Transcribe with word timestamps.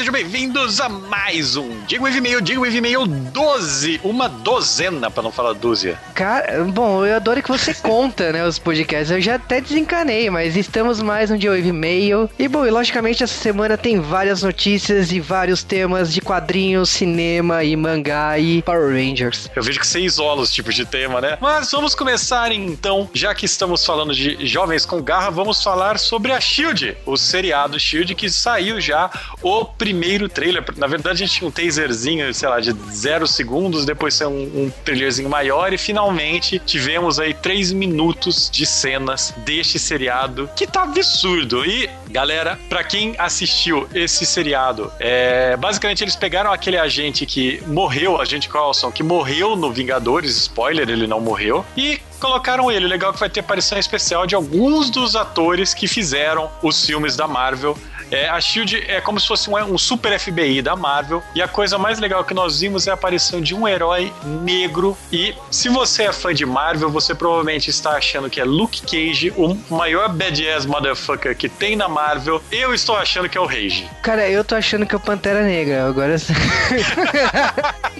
sejam 0.00 0.14
bem-vindos 0.14 0.80
a 0.80 0.88
mais 0.88 1.58
um 1.58 1.78
Digo 1.84 2.04
Wave 2.04 2.22
Mail, 2.22 2.40
Digo 2.40 2.64
Wave 2.64 2.80
Mail 2.80 3.06
12, 3.06 4.00
uma 4.02 4.30
dozena, 4.30 5.10
pra 5.10 5.22
não 5.22 5.30
falar 5.30 5.52
dúzia. 5.52 6.00
Cara, 6.14 6.64
bom, 6.64 7.04
eu 7.04 7.16
adoro 7.16 7.42
que 7.42 7.50
você 7.50 7.74
conta, 7.84 8.32
né, 8.32 8.46
os 8.46 8.58
podcasts. 8.58 9.10
Eu 9.10 9.20
já 9.20 9.34
até 9.34 9.60
desencanei, 9.60 10.30
mas 10.30 10.56
estamos 10.56 11.02
mais 11.02 11.30
um 11.30 11.36
Digo 11.36 11.54
Wave 11.54 11.70
Mail. 11.70 12.30
E 12.38 12.48
bom, 12.48 12.64
e 12.64 12.70
logicamente 12.70 13.22
essa 13.22 13.34
semana 13.34 13.76
tem 13.76 14.00
várias 14.00 14.42
notícias 14.42 15.12
e 15.12 15.20
vários 15.20 15.62
temas 15.62 16.14
de 16.14 16.22
quadrinhos, 16.22 16.88
cinema 16.88 17.62
e 17.62 17.76
mangá 17.76 18.38
e 18.38 18.62
Power 18.62 18.94
Rangers. 18.94 19.50
Eu 19.54 19.62
vejo 19.62 19.80
que 19.80 19.86
você 19.86 20.00
isola 20.00 20.40
os 20.40 20.50
tipos 20.50 20.74
de 20.74 20.86
tema, 20.86 21.20
né? 21.20 21.36
Mas 21.42 21.70
vamos 21.72 21.94
começar 21.94 22.50
então, 22.52 23.10
já 23.12 23.34
que 23.34 23.44
estamos 23.44 23.84
falando 23.84 24.14
de 24.14 24.46
jovens 24.46 24.86
com 24.86 25.02
garra, 25.02 25.30
vamos 25.30 25.62
falar 25.62 25.98
sobre 25.98 26.32
a 26.32 26.40
Shield, 26.40 26.96
o 27.04 27.18
seriado 27.18 27.78
Shield 27.78 28.14
que 28.14 28.30
saiu 28.30 28.80
já 28.80 29.10
o 29.42 29.66
primeiro 29.66 29.89
trailer. 30.28 30.64
Na 30.76 30.86
verdade, 30.86 31.22
a 31.22 31.26
gente 31.26 31.38
tinha 31.38 31.48
um 31.48 31.50
taserzinho, 31.50 32.32
sei 32.34 32.48
lá, 32.48 32.60
de 32.60 32.72
zero 32.92 33.26
segundos, 33.26 33.84
depois 33.84 34.14
saiu 34.14 34.30
um, 34.30 34.64
um 34.64 34.72
trailerzinho 34.84 35.28
maior 35.28 35.72
e 35.72 35.78
finalmente 35.78 36.58
tivemos 36.58 37.18
aí 37.18 37.34
três 37.34 37.72
minutos 37.72 38.50
de 38.50 38.66
cenas 38.66 39.34
deste 39.38 39.78
seriado 39.78 40.48
que 40.56 40.66
tá 40.66 40.82
absurdo. 40.82 41.64
E, 41.64 41.88
galera, 42.08 42.58
para 42.68 42.84
quem 42.84 43.14
assistiu 43.18 43.88
esse 43.94 44.26
seriado, 44.26 44.92
é, 44.98 45.56
basicamente 45.56 46.02
eles 46.04 46.16
pegaram 46.16 46.52
aquele 46.52 46.78
agente 46.78 47.26
que 47.26 47.62
morreu, 47.66 48.20
agente 48.20 48.48
Carlson, 48.48 48.90
que 48.90 49.02
morreu 49.02 49.56
no 49.56 49.72
Vingadores, 49.72 50.36
spoiler, 50.36 50.88
ele 50.88 51.06
não 51.06 51.20
morreu, 51.20 51.64
e 51.76 52.00
colocaram 52.20 52.70
ele. 52.70 52.86
Legal 52.86 53.12
que 53.12 53.18
vai 53.18 53.30
ter 53.30 53.40
aparição 53.40 53.78
especial 53.78 54.26
de 54.26 54.34
alguns 54.34 54.90
dos 54.90 55.16
atores 55.16 55.72
que 55.72 55.88
fizeram 55.88 56.50
os 56.62 56.84
filmes 56.84 57.16
da 57.16 57.26
Marvel. 57.26 57.76
É, 58.10 58.28
a 58.28 58.40
Shield 58.40 58.84
é 58.88 59.00
como 59.00 59.20
se 59.20 59.26
fosse 59.26 59.48
um, 59.48 59.56
um, 59.56 59.78
super 59.78 60.18
FBI 60.18 60.62
da 60.62 60.74
Marvel. 60.74 61.22
E 61.34 61.42
a 61.42 61.48
coisa 61.48 61.78
mais 61.78 61.98
legal 61.98 62.24
que 62.24 62.34
nós 62.34 62.60
vimos 62.60 62.86
é 62.86 62.90
a 62.90 62.94
aparição 62.94 63.40
de 63.40 63.54
um 63.54 63.66
herói 63.66 64.12
negro. 64.24 64.96
E 65.12 65.34
se 65.50 65.68
você 65.68 66.04
é 66.04 66.12
fã 66.12 66.34
de 66.34 66.44
Marvel, 66.44 66.90
você 66.90 67.14
provavelmente 67.14 67.70
está 67.70 67.92
achando 67.92 68.28
que 68.28 68.40
é 68.40 68.44
Luke 68.44 68.82
Cage, 68.82 69.32
o 69.36 69.56
maior 69.74 70.08
badass 70.08 70.66
motherfucker 70.66 71.36
que 71.36 71.48
tem 71.48 71.76
na 71.76 71.88
Marvel. 71.88 72.42
Eu 72.50 72.74
estou 72.74 72.96
achando 72.96 73.28
que 73.28 73.38
é 73.38 73.40
o 73.40 73.46
Rage. 73.46 73.88
Cara, 74.02 74.28
eu 74.28 74.44
tô 74.44 74.54
achando 74.54 74.86
que 74.86 74.94
é 74.94 74.98
o 74.98 75.00
Pantera 75.00 75.42
Negra. 75.42 75.86
Agora. 75.86 76.16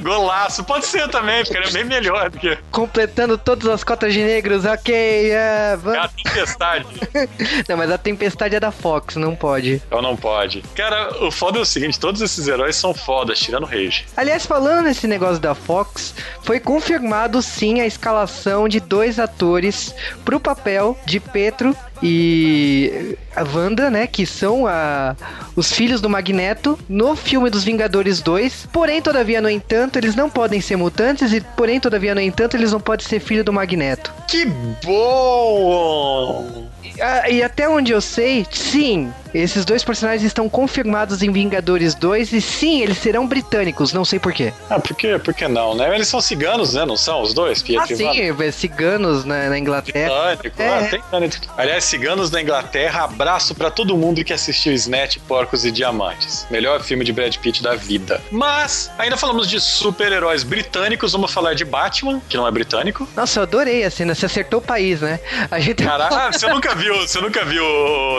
Golaço. 0.00 0.64
Pode 0.64 0.86
ser 0.86 1.08
também, 1.08 1.42
porque 1.44 1.56
ele 1.56 1.68
é 1.68 1.72
bem 1.72 1.84
melhor 1.84 2.30
do 2.30 2.38
que. 2.38 2.56
Completando 2.70 3.36
todas 3.36 3.68
as 3.68 3.84
cotas 3.84 4.12
de 4.12 4.22
negros, 4.22 4.64
ok. 4.64 5.30
É, 5.30 5.76
vamos... 5.76 5.98
é 5.98 6.00
a 6.00 6.08
tempestade. 6.08 6.86
não, 7.68 7.76
mas 7.76 7.90
a 7.90 7.98
tempestade 7.98 8.56
é 8.56 8.60
da 8.60 8.70
Fox, 8.70 9.16
não 9.16 9.34
pode. 9.34 9.82
Ou 9.90 10.02
não 10.02 10.16
pode. 10.16 10.62
Cara, 10.74 11.24
o 11.24 11.30
foda 11.30 11.58
é 11.58 11.62
o 11.62 11.64
seguinte: 11.64 11.98
todos 11.98 12.20
esses 12.20 12.48
heróis 12.48 12.76
são 12.76 12.94
fodas, 12.94 13.38
tirando 13.38 13.64
o 13.64 13.66
Rage. 13.66 14.06
Aliás, 14.16 14.46
falando 14.46 14.82
nesse 14.84 15.06
negócio 15.06 15.38
da 15.38 15.54
Fox, 15.54 16.14
foi 16.42 16.60
confirmado 16.60 17.42
sim 17.42 17.80
a 17.80 17.86
escalação 17.86 18.68
de 18.68 18.80
dois 18.80 19.18
atores 19.18 19.94
pro 20.24 20.40
papel 20.40 20.98
de 21.04 21.20
Petro 21.20 21.76
e 22.02 23.16
a 23.34 23.42
Wanda, 23.42 23.90
né, 23.90 24.06
que 24.06 24.24
são 24.24 24.66
a, 24.66 25.14
os 25.54 25.72
filhos 25.72 26.00
do 26.00 26.08
Magneto 26.08 26.78
no 26.88 27.14
filme 27.14 27.50
dos 27.50 27.64
Vingadores 27.64 28.20
2. 28.20 28.68
Porém, 28.72 29.02
todavia, 29.02 29.40
no 29.40 29.50
entanto, 29.50 29.98
eles 29.98 30.14
não 30.14 30.30
podem 30.30 30.60
ser 30.60 30.76
mutantes 30.76 31.32
e, 31.32 31.40
porém, 31.40 31.78
todavia, 31.80 32.14
no 32.14 32.20
entanto, 32.20 32.56
eles 32.56 32.72
não 32.72 32.80
podem 32.80 33.06
ser 33.06 33.20
filho 33.20 33.44
do 33.44 33.52
Magneto. 33.52 34.12
Que 34.28 34.46
bom! 34.84 36.68
Ah, 37.00 37.30
e 37.30 37.42
até 37.42 37.68
onde 37.68 37.92
eu 37.92 38.00
sei, 38.00 38.46
sim, 38.50 39.12
esses 39.32 39.64
dois 39.64 39.84
personagens 39.84 40.24
estão 40.24 40.48
confirmados 40.48 41.22
em 41.22 41.30
Vingadores 41.30 41.94
2 41.94 42.32
e 42.32 42.40
sim, 42.40 42.82
eles 42.82 42.98
serão 42.98 43.26
britânicos, 43.26 43.92
não 43.92 44.04
sei 44.04 44.18
porquê. 44.18 44.52
Ah, 44.68 44.80
por 44.80 44.94
quê? 44.96 45.18
Por 45.18 45.32
que 45.32 45.46
não, 45.46 45.74
né? 45.74 45.94
Eles 45.94 46.08
são 46.08 46.20
ciganos, 46.20 46.74
né? 46.74 46.84
Não 46.84 46.96
são 46.96 47.22
os 47.22 47.32
dois? 47.32 47.64
ah, 47.78 47.86
sim, 47.86 48.08
é, 48.08 48.50
ciganos 48.50 49.24
na, 49.24 49.48
na 49.48 49.58
Inglaterra. 49.58 50.36
Britânico, 50.36 50.62
é. 50.62 50.86
ah, 50.86 50.90
tem... 50.90 51.40
Aliás, 51.56 51.84
ciganos 51.84 52.30
na 52.30 52.42
Inglaterra, 52.42 53.04
abraço 53.04 53.54
para 53.54 53.70
todo 53.70 53.96
mundo 53.96 54.24
que 54.24 54.32
assistiu 54.32 54.72
Snatch, 54.72 55.18
Porcos 55.28 55.64
e 55.64 55.70
Diamantes. 55.70 56.46
Melhor 56.50 56.82
filme 56.82 57.04
de 57.04 57.12
Brad 57.12 57.36
Pitt 57.36 57.62
da 57.62 57.74
vida. 57.76 58.20
Mas, 58.30 58.90
ainda 58.98 59.16
falamos 59.16 59.48
de 59.48 59.60
super-heróis 59.60 60.42
britânicos, 60.42 61.12
vamos 61.12 61.32
falar 61.32 61.54
de 61.54 61.64
Batman, 61.64 62.20
que 62.28 62.36
não 62.36 62.46
é 62.46 62.50
britânico. 62.50 63.08
Nossa, 63.16 63.40
eu 63.40 63.42
adorei 63.44 63.84
a 63.84 63.90
cena, 63.90 64.14
você 64.14 64.26
acertou 64.26 64.58
o 64.58 64.62
país, 64.62 65.00
né? 65.00 65.20
A 65.50 65.60
gente... 65.60 65.84
Caralho, 65.84 66.32
você 66.32 66.48
nunca 66.48 66.69
viu, 66.74 66.94
você 66.96 67.20
nunca 67.20 67.44
viu 67.44 67.64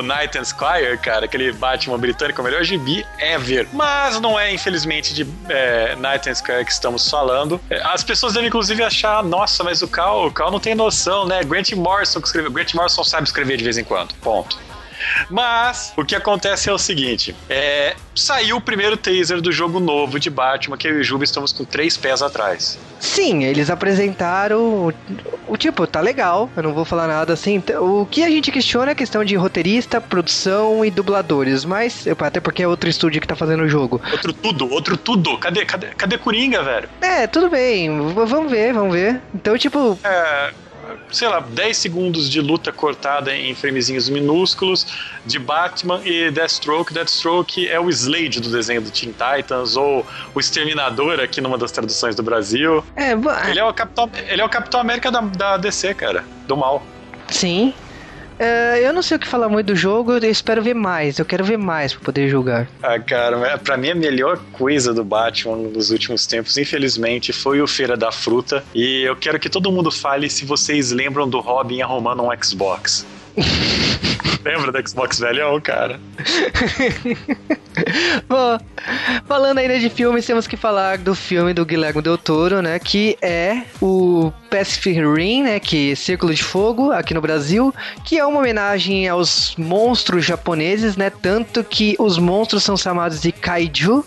Night 0.03 0.37
and 0.37 0.45
Squire, 0.45 0.97
cara? 0.97 1.25
Aquele 1.25 1.51
Batman 1.51 1.97
britânico, 1.97 2.41
o 2.41 2.43
melhor 2.43 2.63
gibi 2.63 3.05
ever. 3.19 3.67
Mas 3.73 4.19
não 4.19 4.39
é, 4.39 4.53
infelizmente, 4.53 5.13
de 5.13 5.27
é, 5.49 5.95
Night 5.95 6.29
and 6.29 6.35
Squire 6.35 6.65
que 6.65 6.71
estamos 6.71 7.09
falando. 7.09 7.59
É, 7.69 7.81
as 7.83 8.03
pessoas 8.03 8.33
devem, 8.33 8.47
inclusive, 8.47 8.83
achar, 8.83 9.23
nossa, 9.23 9.63
mas 9.63 9.81
o 9.81 9.87
Cal, 9.87 10.27
o 10.27 10.31
Cal 10.31 10.51
não 10.51 10.59
tem 10.59 10.75
noção, 10.75 11.25
né? 11.25 11.43
Grant 11.43 11.71
Morrison 11.73 12.19
que 12.21 12.27
escreveu. 12.27 12.51
Grant 12.51 12.73
Morrison 12.73 13.03
sabe 13.03 13.27
escrever 13.27 13.57
de 13.57 13.63
vez 13.63 13.77
em 13.77 13.83
quando. 13.83 14.13
Ponto. 14.15 14.57
Mas 15.29 15.93
o 15.97 16.03
que 16.03 16.15
acontece 16.15 16.69
é 16.69 16.73
o 16.73 16.77
seguinte: 16.77 17.35
é, 17.49 17.95
saiu 18.15 18.57
o 18.57 18.61
primeiro 18.61 18.97
taser 18.97 19.41
do 19.41 19.51
jogo 19.51 19.79
novo 19.79 20.19
de 20.19 20.29
Batman, 20.29 20.77
que 20.77 20.87
eu 20.87 20.97
e 20.97 21.01
o 21.01 21.03
Juba 21.03 21.23
estamos 21.23 21.51
com 21.51 21.63
três 21.63 21.97
pés 21.97 22.21
atrás. 22.21 22.77
Sim, 22.99 23.43
eles 23.43 23.69
apresentaram 23.69 24.59
o, 24.59 24.93
o, 25.47 25.57
tipo, 25.57 25.87
tá 25.87 25.99
legal, 25.99 26.49
eu 26.55 26.63
não 26.63 26.73
vou 26.73 26.85
falar 26.85 27.07
nada 27.07 27.33
assim. 27.33 27.61
O 27.79 28.05
que 28.05 28.23
a 28.23 28.29
gente 28.29 28.51
questiona 28.51 28.91
é 28.91 28.93
a 28.93 28.95
questão 28.95 29.25
de 29.25 29.35
roteirista, 29.35 29.99
produção 29.99 30.85
e 30.85 30.91
dubladores, 30.91 31.65
mas 31.65 32.05
até 32.07 32.39
porque 32.39 32.61
é 32.61 32.67
outro 32.67 32.89
estúdio 32.89 33.19
que 33.19 33.27
tá 33.27 33.35
fazendo 33.35 33.63
o 33.63 33.67
jogo. 33.67 33.99
Outro 34.11 34.31
tudo, 34.33 34.71
outro 34.71 34.97
tudo. 34.97 35.37
Cadê, 35.39 35.65
cadê, 35.65 35.87
cadê 35.87 36.17
Coringa, 36.17 36.61
velho? 36.61 36.89
É, 37.01 37.25
tudo 37.25 37.49
bem, 37.49 37.89
vamos 38.13 38.51
ver, 38.51 38.73
vamos 38.73 38.93
ver. 38.93 39.19
Então, 39.33 39.57
tipo. 39.57 39.97
É 40.03 40.51
sei 41.11 41.27
lá, 41.27 41.39
10 41.39 41.77
segundos 41.77 42.29
de 42.29 42.41
luta 42.41 42.71
cortada 42.71 43.35
em 43.35 43.53
framezinhos 43.53 44.09
minúsculos 44.09 44.87
de 45.25 45.37
Batman 45.37 46.01
e 46.05 46.31
Deathstroke. 46.31 46.93
Deathstroke 46.93 47.67
é 47.67 47.79
o 47.79 47.89
Slade 47.89 48.39
do 48.39 48.49
desenho 48.49 48.81
do 48.81 48.91
Teen 48.91 49.13
Titans 49.13 49.75
ou 49.75 50.05
o 50.33 50.39
Exterminador 50.39 51.19
aqui 51.19 51.41
numa 51.41 51.57
das 51.57 51.71
traduções 51.71 52.15
do 52.15 52.23
Brasil. 52.23 52.83
É, 52.95 53.11
ele 53.49 53.59
é 53.59 53.63
o 53.63 53.73
Capitão, 53.73 54.09
ele 54.27 54.41
é 54.41 54.45
o 54.45 54.49
Capitão 54.49 54.79
América 54.79 55.11
da, 55.11 55.21
da 55.21 55.57
DC, 55.57 55.93
cara, 55.93 56.23
do 56.47 56.55
mal. 56.57 56.83
Sim, 57.29 57.73
Uh, 58.41 58.77
eu 58.77 58.91
não 58.91 59.03
sei 59.03 59.17
o 59.17 59.19
que 59.19 59.27
falar 59.27 59.47
muito 59.47 59.67
do 59.67 59.75
jogo, 59.75 60.13
eu 60.13 60.31
espero 60.31 60.63
ver 60.63 60.73
mais. 60.73 61.19
Eu 61.19 61.25
quero 61.25 61.43
ver 61.43 61.57
mais 61.57 61.93
pra 61.93 62.03
poder 62.03 62.27
julgar. 62.27 62.67
Ah, 62.81 62.97
cara, 62.97 63.59
pra 63.59 63.77
mim 63.77 63.91
a 63.91 63.95
melhor 63.95 64.39
coisa 64.53 64.91
do 64.91 65.03
Batman 65.03 65.57
nos 65.57 65.91
últimos 65.91 66.25
tempos, 66.25 66.57
infelizmente, 66.57 67.31
foi 67.31 67.61
o 67.61 67.67
Feira 67.67 67.95
da 67.95 68.11
Fruta. 68.11 68.63
E 68.73 69.03
eu 69.03 69.15
quero 69.15 69.39
que 69.39 69.47
todo 69.47 69.71
mundo 69.71 69.91
fale 69.91 70.27
se 70.27 70.43
vocês 70.43 70.89
lembram 70.89 71.29
do 71.29 71.39
Robin 71.39 71.81
arrumando 71.81 72.23
um 72.23 72.43
Xbox. 72.43 73.05
Lembra 74.43 74.71
do 74.71 74.89
Xbox 74.89 75.19
velhão, 75.19 75.59
cara? 75.61 75.99
Bom, 78.27 78.59
falando 79.27 79.59
ainda 79.59 79.79
de 79.79 79.89
filmes, 79.89 80.25
temos 80.25 80.47
que 80.47 80.57
falar 80.57 80.97
do 80.97 81.13
filme 81.13 81.53
do 81.53 81.65
Guilherme 81.65 82.01
Del 82.01 82.17
Toro, 82.17 82.61
né? 82.61 82.79
Que 82.79 83.17
é 83.21 83.63
o 83.81 84.31
Pacific 84.49 84.99
Rim, 84.99 85.43
né? 85.43 85.59
Que 85.59 85.91
é 85.91 85.95
Círculo 85.95 86.33
de 86.33 86.43
Fogo, 86.43 86.91
aqui 86.91 87.13
no 87.13 87.21
Brasil, 87.21 87.73
que 88.03 88.17
é 88.17 88.25
uma 88.25 88.39
homenagem 88.39 89.07
aos 89.07 89.55
monstros 89.57 90.25
japoneses, 90.25 90.97
né? 90.97 91.09
Tanto 91.09 91.63
que 91.63 91.95
os 91.99 92.17
monstros 92.17 92.63
são 92.63 92.75
chamados 92.75 93.21
de 93.21 93.31
Kaiju, 93.31 94.03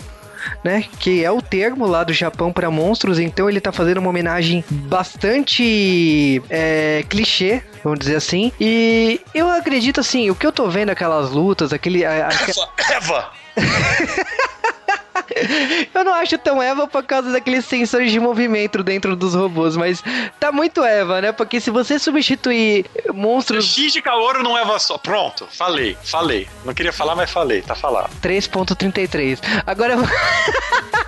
né? 0.62 0.84
Que 0.98 1.24
é 1.24 1.30
o 1.30 1.42
termo 1.42 1.86
lá 1.86 2.04
do 2.04 2.12
Japão 2.12 2.52
para 2.52 2.70
monstros. 2.70 3.18
Então 3.18 3.48
ele 3.48 3.60
tá 3.60 3.72
fazendo 3.72 3.98
uma 3.98 4.10
homenagem 4.10 4.64
bastante 4.70 6.42
é, 6.48 7.04
clichê, 7.08 7.62
vamos 7.82 7.98
dizer 7.98 8.16
assim. 8.16 8.52
E 8.60 9.20
eu 9.34 9.48
acredito 9.50 10.00
assim, 10.00 10.30
o 10.30 10.34
que 10.34 10.46
eu 10.46 10.52
tô 10.52 10.68
vendo 10.68 10.90
aquelas 10.90 11.30
lutas, 11.30 11.72
aquele. 11.72 12.04
A, 12.04 12.28
a... 12.28 12.32
Eva! 12.32 12.68
Eva! 12.90 13.30
Eu 15.94 16.04
não 16.04 16.14
acho 16.14 16.36
tão 16.38 16.62
Eva 16.62 16.86
por 16.86 17.02
causa 17.04 17.32
daqueles 17.32 17.64
sensores 17.64 18.10
de 18.10 18.20
movimento 18.20 18.82
dentro 18.82 19.16
dos 19.16 19.34
robôs, 19.34 19.76
mas 19.76 20.02
tá 20.38 20.50
muito 20.52 20.82
Eva, 20.84 21.20
né? 21.20 21.32
Porque 21.32 21.60
se 21.60 21.70
você 21.70 21.98
substituir 21.98 22.86
monstros. 23.12 23.64
X 23.64 23.92
de 23.92 24.02
calor 24.02 24.42
não 24.42 24.56
Eva 24.56 24.78
só. 24.78 24.98
Pronto, 24.98 25.46
falei, 25.50 25.96
falei. 26.02 26.48
Não 26.64 26.74
queria 26.74 26.92
falar, 26.92 27.14
mas 27.14 27.30
falei, 27.30 27.62
tá 27.62 27.74
falado. 27.74 28.10
3.33. 28.22 29.38
Agora. 29.66 29.94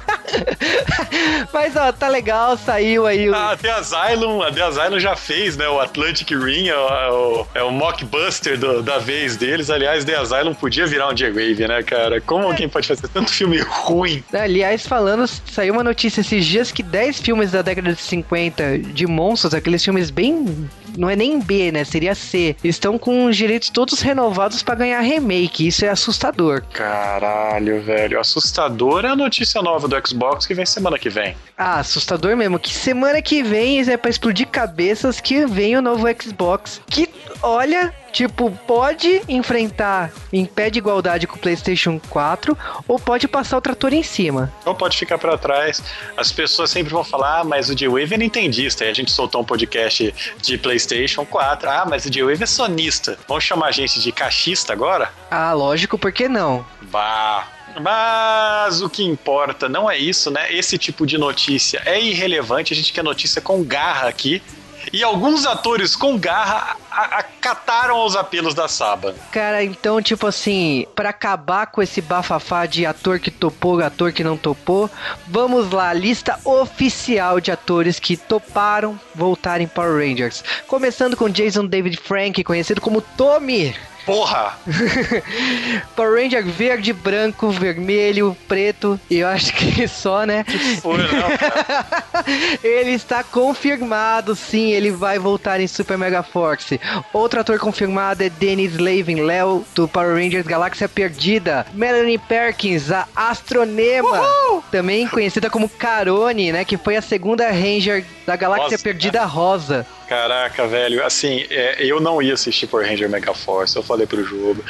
Mas 1.53 1.77
ó, 1.77 1.93
tá 1.93 2.09
legal, 2.09 2.57
saiu 2.57 3.07
aí. 3.07 3.29
O... 3.29 3.35
Ah, 3.35 3.53
a 3.53 3.57
The 3.57 3.71
Asylum, 3.71 4.43
a 4.43 4.53
The 4.53 4.63
Asylum 4.63 4.99
já 4.99 5.17
fez, 5.17 5.57
né? 5.57 5.69
O 5.69 5.81
Atlantic 5.81 6.31
Ring, 6.31 6.69
é 6.69 6.77
o, 6.77 7.47
é 7.55 7.63
o 7.63 7.71
mockbuster 7.71 8.59
do, 8.59 8.83
da 8.83 8.99
vez 8.99 9.37
deles. 9.37 9.71
Aliás, 9.71 10.05
The 10.05 10.17
Asylum 10.17 10.55
podia 10.55 10.87
virar 10.87 11.09
um 11.09 11.15
J-Wave, 11.15 11.67
né, 11.67 11.83
cara? 11.83 12.21
Como 12.21 12.45
é. 12.45 12.47
alguém 12.47 12.69
pode 12.69 12.87
fazer 12.87 13.09
tanto 13.09 13.31
filme 13.31 13.59
ruim? 13.61 14.23
Aliás, 14.33 14.87
falando, 14.87 15.27
saiu 15.27 15.75
uma 15.75 15.85
notícia 15.85 16.21
esses 16.21 16.45
dias 16.45 16.73
que 16.73 16.83
10 16.83 17.21
filmes 17.21 17.53
da 17.53 17.63
década 17.63 17.93
de 17.93 18.01
50 18.01 18.79
de 18.79 19.07
monstros, 19.07 19.55
aqueles 19.55 19.85
filmes 19.85 20.11
bem 20.11 20.69
não 20.97 21.11
é 21.11 21.17
nem 21.17 21.39
B, 21.41 21.71
né? 21.71 21.85
Seria 21.85 22.15
C. 22.15 22.57
Estão 22.65 22.99
com 22.99 23.27
os 23.27 23.37
direitos 23.37 23.69
todos 23.69 24.01
renovados 24.01 24.63
para 24.63 24.77
ganhar 24.77 25.01
remake. 25.01 25.67
Isso 25.67 25.85
é 25.85 25.89
assustador. 25.89 26.63
Caralho, 26.73 27.81
velho. 27.83 28.19
Assustador 28.19 29.05
é 29.05 29.09
a 29.09 29.17
notícia 29.17 29.61
nova 29.63 29.87
do 29.87 30.09
Xbox 30.09 30.47
que 30.47 30.55
vem 30.55 30.67
semana 30.67 30.99
que 30.99 31.11
vem. 31.11 31.37
Ah, 31.57 31.81
assustador 31.81 32.37
mesmo. 32.37 32.59
Que 32.59 32.73
semana 32.73 33.21
que 33.21 33.43
vem 33.43 33.81
é 33.81 33.97
para 33.97 34.11
explodir 34.11 34.49
cabeças 34.49 35.21
que 35.21 35.47
vem 35.47 35.77
o 35.77 35.83
novo 35.83 36.07
Xbox. 36.21 36.81
Que, 36.87 37.09
olha, 37.43 37.93
Tipo, 38.17 38.51
pode 38.67 39.21
enfrentar 39.29 40.11
em 40.33 40.47
pé 40.47 40.71
de 40.71 40.79
igualdade 40.79 41.27
com 41.27 41.37
o 41.37 41.39
PlayStation 41.39 42.01
4 42.09 42.57
ou 42.89 42.99
pode 42.99 43.29
passar 43.29 43.59
o 43.59 43.61
trator 43.61 43.93
em 43.93 44.03
cima. 44.03 44.51
Ou 44.65 44.75
pode 44.75 44.97
ficar 44.97 45.19
para 45.19 45.37
trás. 45.37 45.83
As 46.17 46.33
pessoas 46.33 46.71
sempre 46.71 46.95
vão 46.95 47.05
falar, 47.05 47.41
ah, 47.41 47.45
mas 47.45 47.69
o 47.69 47.77
G-Wave 47.77 48.15
é 48.15 48.17
nintendista. 48.17 48.87
E 48.87 48.89
a 48.89 48.95
gente 48.95 49.11
soltou 49.13 49.43
um 49.43 49.45
podcast 49.45 50.15
de 50.41 50.57
PlayStation 50.57 51.27
4. 51.27 51.69
Ah, 51.69 51.85
mas 51.87 52.07
o 52.07 52.11
G-Wave 52.11 52.43
é 52.43 52.47
sonista. 52.47 53.19
Vamos 53.29 53.45
chamar 53.45 53.67
a 53.67 53.73
gente 53.73 54.01
de 54.01 54.11
cachista 54.11 54.73
agora? 54.73 55.13
Ah, 55.31 55.53
lógico, 55.53 55.99
por 55.99 56.11
que 56.11 56.27
não? 56.27 56.65
Bah, 56.91 57.47
mas 57.83 58.81
o 58.81 58.89
que 58.89 59.05
importa 59.05 59.69
não 59.69 59.91
é 59.91 59.99
isso, 59.99 60.31
né? 60.31 60.51
Esse 60.55 60.79
tipo 60.79 61.07
de 61.07 61.19
notícia 61.19 61.83
é 61.85 62.01
irrelevante. 62.01 62.73
A 62.73 62.77
gente 62.77 62.95
quer 62.95 63.05
notícia 63.05 63.43
com 63.43 63.63
garra 63.63 64.09
aqui. 64.09 64.43
E 64.91 65.03
alguns 65.03 65.45
atores 65.45 65.97
com 65.97 66.17
garra 66.17 66.77
acataram 66.97 68.05
os 68.05 68.17
apelos 68.17 68.55
da 68.55 68.67
Saba. 68.69 69.15
Cara, 69.31 69.63
então, 69.63 70.01
tipo 70.01 70.27
assim, 70.27 70.87
para 70.95 71.11
acabar 71.11 71.67
com 71.67 71.83
esse 71.83 72.01
bafafá 72.01 72.67
de 72.67 72.87
ator 72.87 73.21
que 73.21 73.31
topou, 73.31 73.81
ator 73.81 74.13
que 74.13 74.25
não 74.25 74.37
topou, 74.37 74.91
vamos 75.27 75.71
lá, 75.71 75.93
lista 75.93 76.39
oficial 76.45 77.41
de 77.41 77.51
atores 77.51 78.01
que 78.01 78.17
toparam 78.17 78.99
voltar 79.15 79.61
em 79.61 79.69
Power 79.69 80.07
Rangers. 80.07 80.43
Começando 80.67 81.17
com 81.17 81.29
Jason 81.29 81.67
David 81.67 81.99
Frank, 81.99 82.43
conhecido 82.43 82.81
como 82.81 83.01
Tommy 83.01 83.75
porra! 84.07 84.57
Power 85.97 86.23
Ranger 86.23 86.47
verde, 86.47 86.93
branco, 86.93 87.51
vermelho, 87.51 88.37
preto, 88.47 88.99
e 89.11 89.19
eu 89.19 89.29
acho 89.29 89.53
que 89.53 89.87
só, 89.89 90.25
né? 90.25 90.45
Que 90.45 90.59
foi, 90.81 90.99
não, 90.99 91.37
cara. 91.37 92.25
ele 92.63 92.93
está 92.93 93.25
confirmado, 93.25 94.37
sim, 94.37 94.71
ele 94.71 94.93
vai 94.93 95.19
voltar 95.19 95.61
em 95.61 95.67
Super 95.67 95.99
Mega 95.99 96.23
Force. 96.23 96.81
Outro 97.13 97.41
ator 97.41 97.59
confirmado 97.59 98.23
é 98.23 98.31
Dennis 98.31 98.77
Levin, 98.77 99.23
Léo, 99.23 99.65
do 99.75 99.89
Power 99.89 100.15
Rangers 100.15 100.47
Galáxia 100.47 100.89
Perdida. 100.89 101.67
Melanie 101.75 102.19
Perkins, 102.19 102.93
a 102.93 103.09
Astronema, 103.15 104.21
Uhul! 104.21 104.63
também 104.71 105.09
conhecida 105.09 105.51
como 105.51 105.69
Carone, 105.69 106.53
né? 106.53 106.65
Que 106.65 106.77
foi 106.77 106.97
a 106.97 107.03
segunda 107.03 107.51
Ranger 107.51 108.05
da 108.25 108.37
Galáxia 108.37 108.73
Nossa, 108.73 108.85
Perdida 108.85 109.25
Rosa. 109.25 109.85
Caraca, 110.09 110.67
velho, 110.67 111.05
assim, 111.05 111.45
é, 111.51 111.85
eu 111.85 112.01
não 112.01 112.23
ia 112.23 112.35
assistir 112.35 112.67
Power 112.67 112.89
Ranger 112.89 113.09
Mega 113.09 113.35
Force, 113.35 113.75
eu 113.75 113.83
falei 113.83 114.07
pro 114.07 114.25
jogo, 114.25 114.65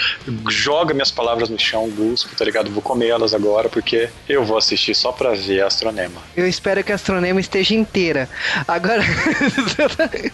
joga 0.48 0.94
minhas 0.94 1.10
palavras 1.10 1.50
no 1.50 1.58
chão, 1.58 1.88
busco, 1.90 2.34
tá 2.34 2.44
ligado? 2.44 2.70
Vou 2.70 2.82
comer 2.82 3.08
elas 3.08 3.34
agora, 3.34 3.68
porque 3.68 4.08
eu 4.28 4.44
vou 4.44 4.56
assistir 4.56 4.94
só 4.94 5.12
pra 5.12 5.34
ver 5.34 5.62
a 5.62 5.66
Astronema. 5.66 6.22
Eu 6.34 6.46
espero 6.48 6.82
que 6.82 6.90
a 6.90 6.94
Astronema 6.94 7.38
esteja 7.38 7.74
inteira. 7.74 8.28
Agora... 8.66 9.02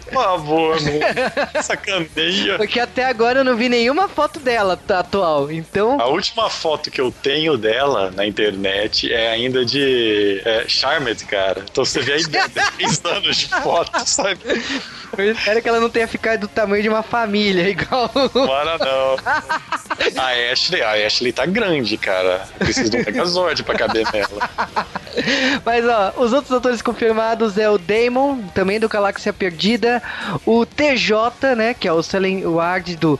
Por 0.05 0.13
favor, 0.13 0.77
não 0.81 1.03
sacaneia. 1.61 2.57
Porque 2.57 2.79
até 2.79 3.03
agora 3.03 3.39
eu 3.39 3.43
não 3.43 3.57
vi 3.57 3.67
nenhuma 3.67 4.07
foto 4.07 4.39
dela 4.39 4.79
atual, 4.89 5.51
então... 5.51 5.99
A 5.99 6.07
última 6.07 6.49
foto 6.49 6.89
que 6.89 7.01
eu 7.01 7.11
tenho 7.11 7.57
dela 7.57 8.11
na 8.11 8.25
internet 8.25 9.11
é 9.11 9.31
ainda 9.31 9.65
de 9.65 10.41
é, 10.45 10.65
Charmed, 10.67 11.25
cara. 11.25 11.63
Então 11.69 11.83
você 11.83 11.99
vê 12.01 12.13
aí 12.13 12.23
10 12.25 13.05
anos 13.05 13.37
de 13.37 13.47
foto, 13.47 13.99
sabe? 14.05 14.39
Eu 15.17 15.31
espero 15.31 15.61
que 15.61 15.69
ela 15.69 15.79
não 15.79 15.89
tenha 15.89 16.07
ficado 16.07 16.41
do 16.41 16.47
tamanho 16.47 16.81
de 16.81 16.89
uma 16.89 17.03
família, 17.03 17.67
igual. 17.69 18.09
Bora 18.33 18.77
não. 18.77 19.15
A 20.21 20.51
Ashley, 20.51 20.81
a 20.81 21.05
Ashley 21.05 21.31
tá 21.31 21.45
grande, 21.45 21.97
cara. 21.97 22.47
Precisa 22.57 22.89
de 22.89 22.97
um 22.97 23.03
Megazord 23.03 23.63
pra 23.63 23.75
caber 23.75 24.05
nela. 24.11 24.49
Mas 25.63 25.85
ó, 25.85 26.13
os 26.17 26.33
outros 26.33 26.51
atores 26.51 26.81
confirmados 26.81 27.57
é 27.57 27.69
o 27.69 27.77
Damon, 27.77 28.41
também 28.53 28.79
do 28.79 28.89
Galáxia 28.89 29.31
Perdida, 29.31 30.01
o 30.45 30.65
TJ, 30.65 31.55
né, 31.55 31.73
que 31.73 31.87
é 31.87 31.93
o 31.93 32.01
Selen 32.01 32.45
Ward 32.45 32.95
do 32.95 33.19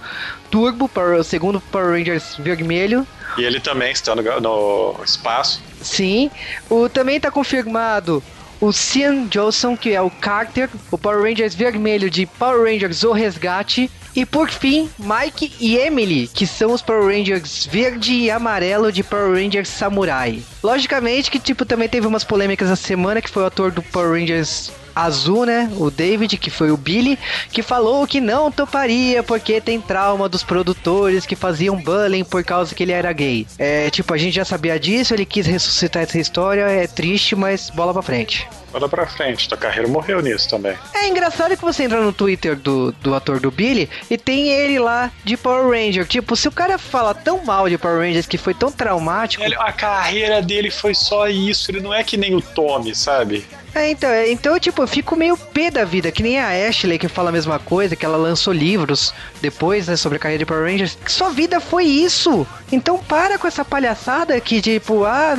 Turbo, 0.50 0.90
para 0.90 1.18
o 1.20 1.24
segundo 1.24 1.62
Power 1.62 1.92
Rangers 1.92 2.36
vermelho. 2.38 3.08
E 3.38 3.44
ele 3.44 3.60
também 3.60 3.92
está 3.92 4.16
no, 4.16 4.22
no 4.22 5.04
espaço. 5.04 5.62
Sim. 5.82 6.30
O 6.70 6.88
também 6.88 7.20
tá 7.20 7.32
confirmado 7.32 8.24
o 8.64 8.72
Cian 8.72 9.26
Johnson, 9.26 9.76
que 9.76 9.92
é 9.92 10.02
o 10.02 10.10
Carter, 10.10 10.70
o 10.90 10.98
Power 10.98 11.22
Rangers 11.22 11.54
vermelho 11.54 12.10
de 12.10 12.26
Power 12.26 12.72
Rangers 12.72 13.04
O 13.04 13.12
Resgate, 13.12 13.92
e 14.16 14.26
por 14.26 14.50
fim, 14.50 14.90
Mike 14.98 15.52
e 15.60 15.76
Emily, 15.76 16.30
que 16.34 16.48
são 16.48 16.72
os 16.72 16.82
Power 16.82 17.14
Rangers 17.14 17.68
verde 17.70 18.14
e 18.14 18.32
amarelo 18.32 18.90
de 18.90 19.04
Power 19.04 19.34
Rangers 19.34 19.68
Samurai. 19.68 20.42
Logicamente 20.64 21.30
que 21.30 21.40
tipo 21.40 21.66
também 21.66 21.90
teve 21.90 22.08
umas 22.08 22.24
polêmicas 22.24 22.70
essa 22.70 22.82
semana 22.82 23.22
que 23.22 23.30
foi 23.30 23.44
o 23.44 23.48
ator 23.48 23.70
do 23.70 23.82
Power 23.82 24.18
Rangers 24.18 24.72
azul, 24.96 25.46
né? 25.46 25.72
O 25.78 25.90
David, 25.90 26.38
que 26.38 26.50
foi 26.50 26.72
o 26.72 26.78
Billy, 26.78 27.18
que 27.52 27.62
falou 27.62 28.06
que 28.08 28.22
não 28.22 28.52
toparia 28.52 29.24
porque 29.24 29.60
tem 29.62 29.80
trauma 29.80 30.30
dos 30.30 30.44
produtores 30.44 31.26
que 31.26 31.36
faziam 31.36 31.76
bullying 31.78 32.24
por 32.24 32.44
causa 32.44 32.74
que 32.74 32.84
ele 32.84 32.92
era 32.92 33.12
gay. 33.12 33.48
É, 33.58 33.90
tipo, 33.90 34.14
a 34.14 34.18
gente 34.18 34.36
já 34.36 34.46
sabia 34.46 34.80
disso, 34.80 35.14
ele 35.14 35.26
quis 35.26 35.46
ressuscitar 35.46 36.04
essa 36.04 36.20
história, 36.20 36.64
é 36.64 36.88
triste, 36.88 37.36
mas 37.36 37.70
bola 37.70 37.94
pra 37.94 38.02
frente. 38.02 38.48
Bola 38.74 38.90
pra 38.90 39.06
frente, 39.06 39.48
tua 39.48 39.58
carreira 39.58 39.88
morreu 39.88 40.20
nisso 40.20 40.50
também. 40.50 40.76
É 40.96 41.08
engraçado 41.08 41.56
que 41.56 41.64
você 41.64 41.84
entra 41.84 42.02
no 42.02 42.12
Twitter 42.12 42.56
do, 42.56 42.92
do 42.94 43.14
ator 43.14 43.40
do 43.40 43.52
Billy 43.52 43.88
e 44.10 44.18
tem 44.18 44.50
ele 44.50 44.80
lá 44.80 45.12
de 45.24 45.38
Power 45.38 45.70
Ranger. 45.70 46.08
Tipo, 46.08 46.36
se 46.36 46.48
o 46.48 46.52
cara 46.52 46.80
fala 46.80 47.14
tão 47.14 47.46
mal 47.46 47.70
de 47.70 47.78
Power 47.78 48.00
Rangers 48.00 48.26
que 48.26 48.38
foi 48.38 48.56
tão 48.56 48.72
traumático. 48.72 49.44
Ele, 49.44 49.56
a 49.56 49.72
carreira 49.72 50.42
dele 50.42 50.72
foi 50.72 50.96
só 50.96 51.28
isso, 51.28 51.70
ele 51.70 51.82
não 51.82 51.94
é 51.94 52.04
que 52.04 52.18
nem 52.18 52.34
o 52.34 52.42
Tommy, 52.42 52.96
sabe? 52.96 53.46
É, 53.76 53.90
então, 53.90 54.10
é, 54.10 54.32
então, 54.32 54.60
tipo, 54.60 54.82
eu 54.84 54.88
fico 54.88 55.16
meio 55.16 55.36
pé 55.36 55.72
da 55.72 55.84
vida, 55.84 56.12
que 56.12 56.22
nem 56.22 56.40
a 56.40 56.50
Ashley 56.68 57.00
que 57.00 57.08
fala 57.08 57.30
a 57.30 57.32
mesma 57.32 57.58
coisa, 57.58 57.96
que 57.96 58.06
ela 58.06 58.18
lançou 58.18 58.54
livros 58.54 59.14
depois, 59.44 59.88
né, 59.88 59.98
sobre 59.98 60.16
a 60.16 60.20
carreira 60.20 60.40
de 60.40 60.46
Power 60.46 60.64
Rangers. 60.64 60.98
Sua 61.06 61.30
vida 61.30 61.60
foi 61.60 61.84
isso! 61.84 62.48
Então 62.72 62.98
para 62.98 63.38
com 63.38 63.46
essa 63.46 63.66
palhaçada 63.66 64.40
que, 64.40 64.62
tipo, 64.62 65.04
ah, 65.04 65.36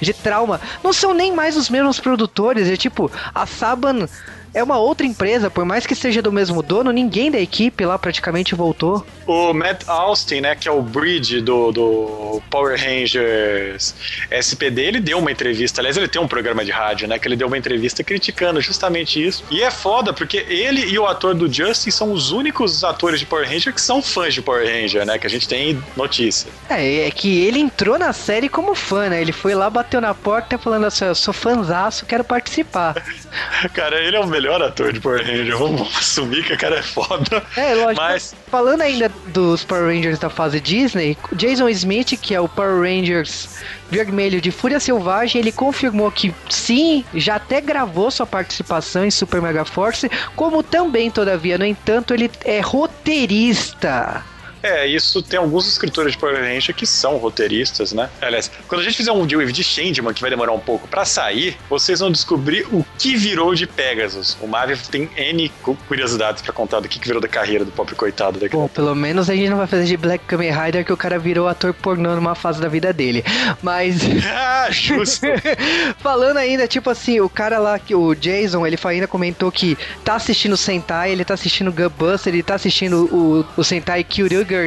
de 0.00 0.14
trauma. 0.14 0.60
Não 0.82 0.92
são 0.92 1.12
nem 1.12 1.34
mais 1.34 1.56
os 1.56 1.68
mesmos 1.68 1.98
produtores, 1.98 2.68
é 2.68 2.76
tipo, 2.76 3.10
a 3.34 3.44
Saban 3.46 4.08
é 4.54 4.62
uma 4.62 4.78
outra 4.78 5.04
empresa, 5.04 5.50
por 5.50 5.64
mais 5.64 5.84
que 5.84 5.94
seja 5.94 6.22
do 6.22 6.30
mesmo 6.30 6.62
dono, 6.62 6.92
ninguém 6.92 7.30
da 7.30 7.38
equipe 7.38 7.84
lá 7.84 7.98
praticamente 7.98 8.54
voltou. 8.54 9.04
O 9.26 9.52
Matt 9.52 9.82
Austin, 9.88 10.42
né, 10.42 10.54
que 10.54 10.68
é 10.68 10.72
o 10.72 10.80
Bridge 10.80 11.40
do, 11.40 11.72
do 11.72 12.42
Power 12.48 12.78
Rangers 12.78 13.94
SPD, 14.30 14.82
ele 14.82 15.00
deu 15.00 15.18
uma 15.18 15.32
entrevista, 15.32 15.80
aliás, 15.80 15.96
ele 15.96 16.06
tem 16.06 16.22
um 16.22 16.28
programa 16.28 16.64
de 16.64 16.70
rádio, 16.70 17.08
né, 17.08 17.18
que 17.18 17.26
ele 17.26 17.34
deu 17.34 17.48
uma 17.48 17.58
entrevista 17.58 18.04
criticando 18.04 18.60
justamente 18.60 19.22
isso. 19.22 19.44
E 19.50 19.60
é 19.60 19.70
foda, 19.70 20.12
porque 20.12 20.46
ele 20.48 20.86
e 20.86 20.98
o 20.98 21.06
ator 21.06 21.34
do 21.34 21.52
Justin 21.52 21.90
são 21.90 22.12
os 22.12 22.30
únicos 22.30 22.84
atores 22.84 23.18
de 23.18 23.26
Power 23.26 23.48
Ranger 23.48 23.74
que 23.74 23.80
são 23.80 24.00
fãs 24.00 24.32
de 24.32 24.40
Power 24.40 24.64
Ranger, 24.64 25.04
né, 25.04 25.18
que 25.18 25.26
a 25.26 25.30
gente 25.30 25.48
tem 25.48 25.82
notícia. 25.96 26.48
É, 26.70 27.08
é 27.08 27.10
que 27.10 27.44
ele 27.44 27.58
entrou 27.58 27.98
na 27.98 28.12
série 28.12 28.48
como 28.48 28.74
fã, 28.74 29.08
né, 29.08 29.20
ele 29.20 29.32
foi 29.32 29.54
lá, 29.54 29.68
bateu 29.68 30.00
na 30.00 30.14
porta 30.14 30.56
falando 30.58 30.84
assim, 30.84 31.06
eu 31.06 31.14
sou 31.14 31.34
fãzaço, 31.34 32.06
quero 32.06 32.22
participar. 32.22 32.94
Cara, 33.74 34.00
ele 34.00 34.16
é 34.16 34.20
o 34.20 34.26
melhor 34.26 34.43
melhor 34.44 34.62
ator 34.62 34.92
de 34.92 35.00
Power 35.00 35.24
Ranger. 35.24 35.56
Vamos 35.56 35.96
assumir 35.96 36.44
que 36.44 36.52
a 36.52 36.56
cara 36.56 36.76
é 36.76 36.82
foda. 36.82 37.42
É, 37.56 37.74
lógico. 37.74 38.02
Mas... 38.02 38.34
Falando 38.50 38.82
ainda 38.82 39.10
dos 39.28 39.64
Power 39.64 39.86
Rangers 39.86 40.18
da 40.18 40.28
fase 40.28 40.60
Disney, 40.60 41.16
Jason 41.32 41.68
Smith, 41.70 42.18
que 42.20 42.34
é 42.34 42.40
o 42.40 42.48
Power 42.48 42.82
Rangers 42.82 43.48
vermelho 43.90 44.40
de 44.40 44.50
Fúria 44.50 44.78
Selvagem, 44.78 45.40
ele 45.40 45.52
confirmou 45.52 46.10
que 46.10 46.34
sim, 46.50 47.04
já 47.14 47.36
até 47.36 47.60
gravou 47.60 48.10
sua 48.10 48.26
participação 48.26 49.04
em 49.04 49.10
Super 49.10 49.40
Mega 49.40 49.64
Force, 49.64 50.10
como 50.36 50.62
também, 50.62 51.10
todavia, 51.10 51.56
no 51.56 51.64
entanto, 51.64 52.12
ele 52.12 52.30
é 52.44 52.60
roteirista. 52.60 54.22
É, 54.64 54.86
isso 54.86 55.22
tem 55.22 55.38
alguns 55.38 55.68
escritores 55.68 56.12
de 56.12 56.18
Power 56.18 56.40
Ranger 56.40 56.74
que 56.74 56.86
são 56.86 57.18
roteiristas, 57.18 57.92
né? 57.92 58.08
Aliás, 58.18 58.50
quando 58.66 58.80
a 58.80 58.84
gente 58.84 58.96
fizer 58.96 59.12
um 59.12 59.26
deal 59.26 59.44
de 59.44 59.62
Changeman, 59.62 60.14
que 60.14 60.22
vai 60.22 60.30
demorar 60.30 60.52
um 60.52 60.58
pouco 60.58 60.88
para 60.88 61.04
sair, 61.04 61.54
vocês 61.68 62.00
vão 62.00 62.10
descobrir 62.10 62.66
o 62.72 62.82
que 62.98 63.14
virou 63.14 63.54
de 63.54 63.66
Pegasus. 63.66 64.38
O 64.40 64.46
Marvel 64.46 64.78
tem 64.90 65.10
N 65.16 65.52
curiosidades 65.86 66.40
para 66.40 66.50
contar 66.54 66.80
do 66.80 66.88
que 66.88 66.98
virou 66.98 67.20
da 67.20 67.28
carreira 67.28 67.62
do 67.62 67.70
pobre 67.70 67.94
coitado 67.94 68.40
daquele. 68.40 68.62
Bom, 68.62 68.68
pelo 68.68 68.94
menos 68.94 69.28
a 69.28 69.34
gente 69.34 69.50
não 69.50 69.58
vai 69.58 69.66
fazer 69.66 69.84
de 69.84 69.98
Black 69.98 70.24
Kamen 70.24 70.50
Rider 70.50 70.82
que 70.82 70.92
o 70.92 70.96
cara 70.96 71.18
virou 71.18 71.46
ator 71.46 71.74
pornô 71.74 72.14
numa 72.14 72.34
fase 72.34 72.58
da 72.58 72.68
vida 72.68 72.90
dele. 72.90 73.22
Mas. 73.60 74.00
ah, 74.34 74.68
justo! 74.70 75.26
Falando 75.98 76.38
ainda, 76.38 76.66
tipo 76.66 76.88
assim, 76.88 77.20
o 77.20 77.28
cara 77.28 77.58
lá, 77.58 77.78
o 77.92 78.14
Jason, 78.14 78.66
ele 78.66 78.78
ainda 78.82 79.06
comentou 79.06 79.52
que 79.52 79.76
tá 80.02 80.14
assistindo 80.14 80.56
Sentai, 80.56 81.10
ele 81.10 81.24
tá 81.24 81.34
assistindo 81.34 81.70
Gunbuster, 81.70 82.32
ele 82.32 82.42
tá 82.42 82.54
assistindo 82.54 83.04
o, 83.14 83.44
o 83.60 83.62
Sentai 83.62 84.02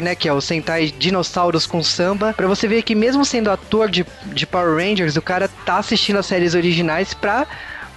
Né, 0.02 0.16
que 0.16 0.28
é 0.28 0.34
o 0.34 0.42
Sentai 0.42 0.94
Dinossauros 0.98 1.66
com 1.66 1.82
Samba, 1.82 2.34
para 2.34 2.46
você 2.46 2.68
ver 2.68 2.84
que 2.84 2.94
mesmo 2.94 3.24
sendo 3.24 3.50
ator 3.50 3.90
de, 3.90 4.06
de 4.28 4.46
Power 4.46 4.76
Rangers, 4.76 5.16
o 5.16 5.22
cara 5.22 5.48
tá 5.66 5.78
assistindo 5.78 6.20
as 6.20 6.26
séries 6.26 6.54
originais 6.54 7.14
pra 7.14 7.48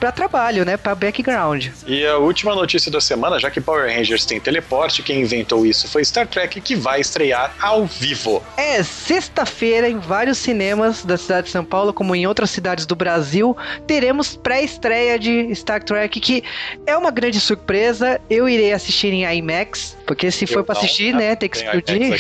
para 0.00 0.11
trabalho, 0.11 0.64
né? 0.64 0.78
Para 0.78 0.95
background. 0.95 1.66
E 1.87 2.07
a 2.07 2.16
última 2.16 2.54
notícia 2.54 2.90
da 2.90 3.00
semana, 3.00 3.38
já 3.38 3.50
que 3.50 3.61
Power 3.61 3.95
Rangers 3.95 4.25
tem 4.25 4.40
teleporte, 4.40 5.02
quem 5.02 5.21
inventou 5.21 5.66
isso 5.66 5.87
foi 5.87 6.02
Star 6.02 6.26
Trek, 6.26 6.59
que 6.62 6.75
vai 6.75 7.00
estrear 7.00 7.54
ao 7.61 7.85
vivo. 7.85 8.42
É, 8.57 8.83
sexta-feira, 8.83 9.88
em 9.88 9.99
vários 9.99 10.38
cinemas 10.38 11.04
da 11.04 11.19
cidade 11.19 11.47
de 11.47 11.52
São 11.52 11.64
Paulo, 11.64 11.92
como 11.92 12.16
em 12.16 12.26
outras 12.26 12.50
cidades 12.50 12.87
do 12.87 12.97
Brasil, 12.97 13.54
teremos 13.87 14.35
pré-estreia 14.35 15.19
de 15.19 15.54
Star 15.54 15.83
Trek, 15.83 16.19
que 16.19 16.42
é 16.87 16.97
uma 16.97 17.11
grande 17.11 17.38
surpresa. 17.38 18.19
Eu 18.30 18.49
irei 18.49 18.73
assistir 18.73 19.12
em 19.12 19.25
IMAX, 19.37 19.97
porque 20.07 20.30
se 20.30 20.47
for 20.47 20.64
para 20.64 20.78
assistir, 20.78 21.14
né, 21.14 21.37
tem 21.37 21.49
que 21.49 21.59
explodir. 21.59 22.19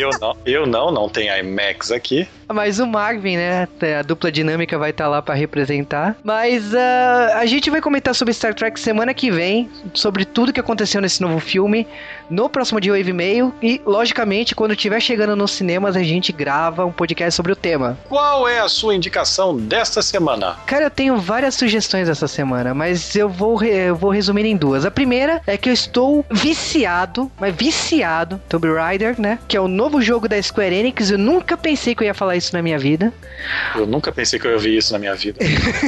Eu 0.00 0.10
não, 0.20 0.36
eu 0.46 0.66
não, 0.66 0.90
não 0.90 1.08
tenho 1.08 1.36
IMAX 1.36 1.90
aqui. 1.92 2.26
Mas 2.48 2.78
o 2.78 2.86
Marvin, 2.86 3.36
né? 3.36 3.68
A 3.98 4.02
dupla 4.02 4.32
dinâmica 4.32 4.78
vai 4.78 4.90
estar 4.90 5.04
tá 5.04 5.10
lá 5.10 5.22
para 5.22 5.34
representar. 5.34 6.16
Mas 6.24 6.72
uh, 6.72 7.36
a 7.36 7.46
gente 7.46 7.70
vai 7.70 7.80
comentar 7.80 8.14
sobre 8.14 8.32
Star 8.32 8.54
Trek 8.54 8.80
semana 8.80 9.12
que 9.12 9.30
vem, 9.30 9.70
sobre 9.92 10.24
tudo 10.24 10.52
que 10.52 10.60
aconteceu 10.60 11.00
nesse 11.00 11.20
novo 11.20 11.38
filme, 11.38 11.86
no 12.30 12.48
próximo 12.48 12.80
dia 12.80 12.92
8 12.92 13.08
e 13.08 13.12
meio. 13.12 13.54
E, 13.62 13.80
logicamente, 13.84 14.54
quando 14.54 14.72
estiver 14.72 15.00
chegando 15.00 15.36
nos 15.36 15.50
cinemas, 15.50 15.94
a 15.96 16.02
gente 16.02 16.32
grava 16.32 16.84
um 16.84 16.92
podcast 16.92 17.34
sobre 17.34 17.52
o 17.52 17.56
tema. 17.56 17.98
Qual 18.08 18.48
é 18.48 18.60
a 18.60 18.68
sua 18.68 18.94
indicação 18.94 19.56
desta 19.56 20.00
semana? 20.00 20.56
Cara, 20.66 20.84
eu 20.84 20.90
tenho 20.90 21.18
várias 21.18 21.54
sugestões 21.54 22.08
essa 22.08 22.26
semana, 22.26 22.72
mas 22.72 23.14
eu 23.14 23.28
vou, 23.28 23.62
eu 23.62 23.94
vou 23.94 24.10
resumir 24.10 24.46
em 24.46 24.56
duas. 24.56 24.86
A 24.86 24.90
primeira 24.90 25.42
é 25.46 25.56
que 25.56 25.68
eu 25.68 25.72
estou 25.72 26.24
viciado, 26.30 27.30
mas 27.38 27.54
viciado, 27.54 28.40
Tomb 28.48 28.72
Raider, 28.72 29.20
né? 29.20 29.38
Que 29.46 29.56
é 29.56 29.60
o 29.60 29.68
novo 29.68 30.00
jogo 30.00 30.28
da 30.28 30.40
Square 30.42 30.74
Enix. 30.74 31.10
Eu 31.10 31.18
nunca 31.18 31.56
pensei 31.56 31.94
que 31.94 32.02
eu 32.02 32.06
ia 32.06 32.14
falar 32.14 32.37
isso 32.38 32.54
na 32.54 32.62
minha 32.62 32.78
vida. 32.78 33.12
Eu 33.74 33.86
nunca 33.86 34.10
pensei 34.10 34.38
que 34.38 34.46
eu 34.46 34.50
ia 34.52 34.56
ouvir 34.56 34.76
isso 34.76 34.92
na 34.92 34.98
minha 34.98 35.14
vida. 35.14 35.38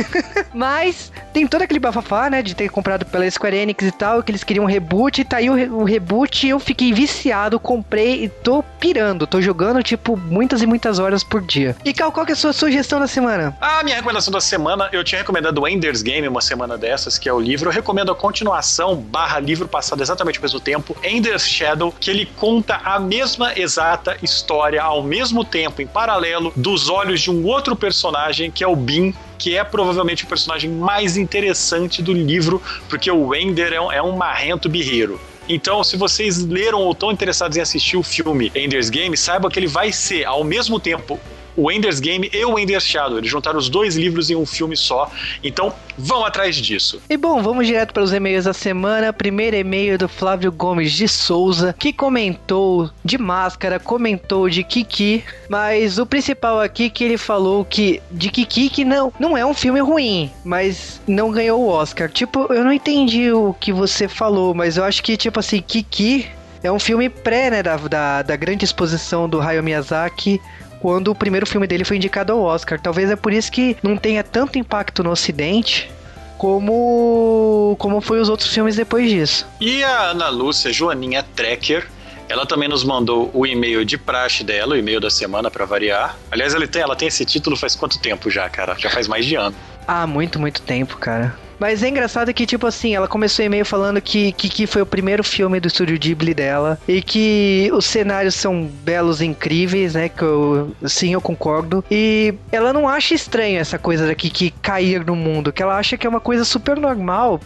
Mas 0.54 1.12
tem 1.32 1.46
todo 1.46 1.62
aquele 1.62 1.80
bafafá, 1.80 2.28
né, 2.28 2.42
de 2.42 2.54
ter 2.54 2.68
comprado 2.68 3.04
pela 3.04 3.28
Square 3.30 3.56
Enix 3.56 3.84
e 3.84 3.92
tal, 3.92 4.22
que 4.22 4.30
eles 4.30 4.44
queriam 4.44 4.64
um 4.64 4.68
reboot, 4.68 5.20
e 5.20 5.24
tá 5.24 5.38
aí 5.38 5.48
o, 5.50 5.54
re 5.54 5.68
o 5.68 5.84
reboot, 5.84 6.46
eu 6.46 6.58
fiquei 6.58 6.92
viciado, 6.92 7.58
comprei 7.58 8.24
e 8.24 8.28
tô 8.28 8.62
pirando, 8.78 9.26
tô 9.26 9.40
jogando, 9.40 9.82
tipo, 9.82 10.16
muitas 10.16 10.62
e 10.62 10.66
muitas 10.66 10.98
horas 10.98 11.22
por 11.22 11.40
dia. 11.40 11.76
E 11.84 11.92
Cal, 11.92 12.12
qual 12.12 12.26
que 12.26 12.32
é 12.32 12.34
a 12.34 12.36
sua 12.36 12.52
sugestão 12.52 12.98
da 12.98 13.06
semana? 13.06 13.56
A 13.60 13.82
minha 13.82 13.96
recomendação 13.96 14.32
da 14.32 14.40
semana, 14.40 14.88
eu 14.92 15.04
tinha 15.04 15.20
recomendado 15.20 15.58
o 15.60 15.68
Ender's 15.68 16.02
Game 16.02 16.26
uma 16.26 16.40
semana 16.40 16.76
dessas, 16.76 17.18
que 17.18 17.28
é 17.28 17.32
o 17.32 17.40
livro, 17.40 17.68
eu 17.68 17.72
recomendo 17.72 18.12
a 18.12 18.14
continuação 18.14 18.96
barra 18.96 19.38
livro 19.38 19.68
passado 19.68 20.02
exatamente 20.02 20.38
ao 20.38 20.42
mesmo 20.42 20.60
tempo, 20.60 20.96
Ender's 21.04 21.46
Shadow, 21.46 21.94
que 21.98 22.10
ele 22.10 22.26
conta 22.26 22.80
a 22.84 22.98
mesma 22.98 23.58
exata 23.58 24.16
história 24.22 24.82
ao 24.82 25.02
mesmo 25.02 25.44
tempo, 25.44 25.82
em 25.82 25.86
paralelo, 25.86 26.52
dos 26.56 26.88
olhos 26.88 27.20
de 27.20 27.30
um 27.30 27.44
outro 27.46 27.76
personagem, 27.76 28.50
que 28.50 28.64
é 28.64 28.66
o 28.66 28.76
Bin, 28.76 29.14
que 29.40 29.56
é 29.56 29.64
provavelmente 29.64 30.24
o 30.24 30.26
personagem 30.26 30.70
mais 30.70 31.16
interessante 31.16 32.02
do 32.02 32.12
livro, 32.12 32.62
porque 32.90 33.10
o 33.10 33.28
Wender 33.28 33.72
é 33.72 33.80
um, 33.80 33.90
é 33.90 34.02
um 34.02 34.12
marrento 34.12 34.68
birreiro. 34.68 35.18
Então, 35.48 35.82
se 35.82 35.96
vocês 35.96 36.44
leram 36.44 36.80
ou 36.80 36.92
estão 36.92 37.10
interessados 37.10 37.56
em 37.56 37.60
assistir 37.60 37.96
o 37.96 38.02
filme 38.02 38.52
Ender's 38.54 38.90
Game, 38.90 39.16
saiba 39.16 39.50
que 39.50 39.58
ele 39.58 39.66
vai 39.66 39.90
ser, 39.90 40.26
ao 40.26 40.44
mesmo 40.44 40.78
tempo, 40.78 41.18
o 41.56 41.70
Ender's 41.70 42.00
Game 42.00 42.30
e 42.32 42.44
o 42.44 42.58
Ender's 42.58 42.84
Shadow. 42.84 43.18
Eles 43.18 43.30
juntaram 43.30 43.58
os 43.58 43.68
dois 43.68 43.96
livros 43.96 44.30
em 44.30 44.36
um 44.36 44.46
filme 44.46 44.76
só. 44.76 45.10
Então, 45.42 45.72
vão 45.96 46.24
atrás 46.24 46.56
disso. 46.56 47.00
E 47.08 47.16
bom, 47.16 47.42
vamos 47.42 47.66
direto 47.66 47.92
para 47.92 48.02
os 48.02 48.12
e-mails 48.12 48.44
da 48.44 48.52
semana. 48.52 49.12
Primeiro 49.12 49.56
e-mail 49.56 49.98
do 49.98 50.08
Flávio 50.08 50.50
Gomes 50.50 50.92
de 50.92 51.08
Souza, 51.08 51.74
que 51.78 51.92
comentou 51.92 52.90
de 53.04 53.18
máscara, 53.18 53.78
comentou 53.78 54.48
de 54.48 54.62
Kiki, 54.64 55.24
mas 55.48 55.98
o 55.98 56.06
principal 56.06 56.60
aqui 56.60 56.90
que 56.90 57.04
ele 57.04 57.16
falou 57.16 57.64
que 57.64 58.00
de 58.10 58.30
Kiki 58.30 58.70
que 58.70 58.84
não, 58.84 59.12
não 59.18 59.36
é 59.36 59.44
um 59.44 59.54
filme 59.54 59.80
ruim, 59.80 60.30
mas 60.44 61.00
não 61.06 61.30
ganhou 61.30 61.60
o 61.60 61.68
Oscar. 61.68 62.10
Tipo, 62.10 62.52
eu 62.52 62.64
não 62.64 62.72
entendi 62.72 63.32
o 63.32 63.54
que 63.54 63.72
você 63.72 64.08
falou, 64.08 64.54
mas 64.54 64.76
eu 64.76 64.84
acho 64.84 65.02
que 65.02 65.16
tipo 65.16 65.40
assim, 65.40 65.60
Kiki 65.60 66.26
é 66.62 66.70
um 66.70 66.78
filme 66.78 67.08
pré, 67.08 67.50
né, 67.50 67.62
da, 67.62 67.76
da, 67.76 68.22
da 68.22 68.36
grande 68.36 68.64
exposição 68.64 69.28
do 69.28 69.40
Hayao 69.40 69.62
Miyazaki 69.62 70.40
quando 70.80 71.08
o 71.08 71.14
primeiro 71.14 71.46
filme 71.46 71.66
dele 71.66 71.84
foi 71.84 71.98
indicado 71.98 72.32
ao 72.32 72.40
Oscar. 72.40 72.80
Talvez 72.80 73.10
é 73.10 73.16
por 73.16 73.32
isso 73.32 73.52
que 73.52 73.76
não 73.82 73.96
tenha 73.96 74.24
tanto 74.24 74.58
impacto 74.58 75.04
no 75.04 75.10
Ocidente 75.10 75.90
como 76.36 77.76
como 77.78 78.00
foi 78.00 78.18
os 78.18 78.30
outros 78.30 78.52
filmes 78.52 78.74
depois 78.74 79.08
disso. 79.08 79.46
E 79.60 79.84
a 79.84 80.10
Ana 80.10 80.28
Lúcia 80.30 80.72
Joaninha 80.72 81.22
Trekker 81.22 81.86
ela 82.30 82.46
também 82.46 82.68
nos 82.68 82.84
mandou 82.84 83.28
o 83.34 83.44
e-mail 83.44 83.84
de 83.84 83.98
praxe 83.98 84.44
dela, 84.44 84.74
o 84.74 84.76
e-mail 84.76 85.00
da 85.00 85.10
semana 85.10 85.50
para 85.50 85.64
variar. 85.64 86.16
Aliás, 86.30 86.54
ela 86.54 86.64
tem, 86.64 86.80
ela 86.80 86.94
tem 86.94 87.08
esse 87.08 87.24
título 87.24 87.56
faz 87.56 87.74
quanto 87.74 87.98
tempo 87.98 88.30
já, 88.30 88.48
cara? 88.48 88.76
Já 88.78 88.88
faz 88.88 89.08
mais 89.08 89.26
de 89.26 89.34
ano. 89.34 89.56
Ah, 89.84 90.06
muito, 90.06 90.38
muito 90.38 90.62
tempo, 90.62 90.96
cara. 90.96 91.36
Mas 91.60 91.82
é 91.82 91.88
engraçado 91.88 92.32
que, 92.32 92.46
tipo 92.46 92.66
assim, 92.66 92.94
ela 92.94 93.06
começou 93.06 93.42
o 93.42 93.46
e-mail 93.46 93.66
falando 93.66 94.00
que 94.00 94.32
Kiki 94.32 94.66
foi 94.66 94.80
o 94.80 94.86
primeiro 94.86 95.22
filme 95.22 95.60
do 95.60 95.68
estúdio 95.68 95.98
Ghibli 95.98 96.32
dela 96.32 96.80
e 96.88 97.02
que 97.02 97.70
os 97.74 97.84
cenários 97.84 98.34
são 98.34 98.64
belos 98.82 99.20
e 99.20 99.26
incríveis, 99.26 99.94
né? 99.94 100.08
Que 100.08 100.22
eu, 100.22 100.74
sim, 100.86 101.12
eu 101.12 101.20
concordo. 101.20 101.84
E 101.90 102.34
ela 102.50 102.72
não 102.72 102.88
acha 102.88 103.14
estranho 103.14 103.58
essa 103.60 103.78
coisa 103.78 104.06
da 104.06 104.14
Kiki 104.14 104.54
cair 104.62 105.04
no 105.04 105.14
mundo, 105.14 105.52
que 105.52 105.62
ela 105.62 105.76
acha 105.76 105.98
que 105.98 106.06
é 106.06 106.10
uma 106.10 106.20
coisa 106.20 106.44
super 106.44 106.78
normal. 106.78 107.38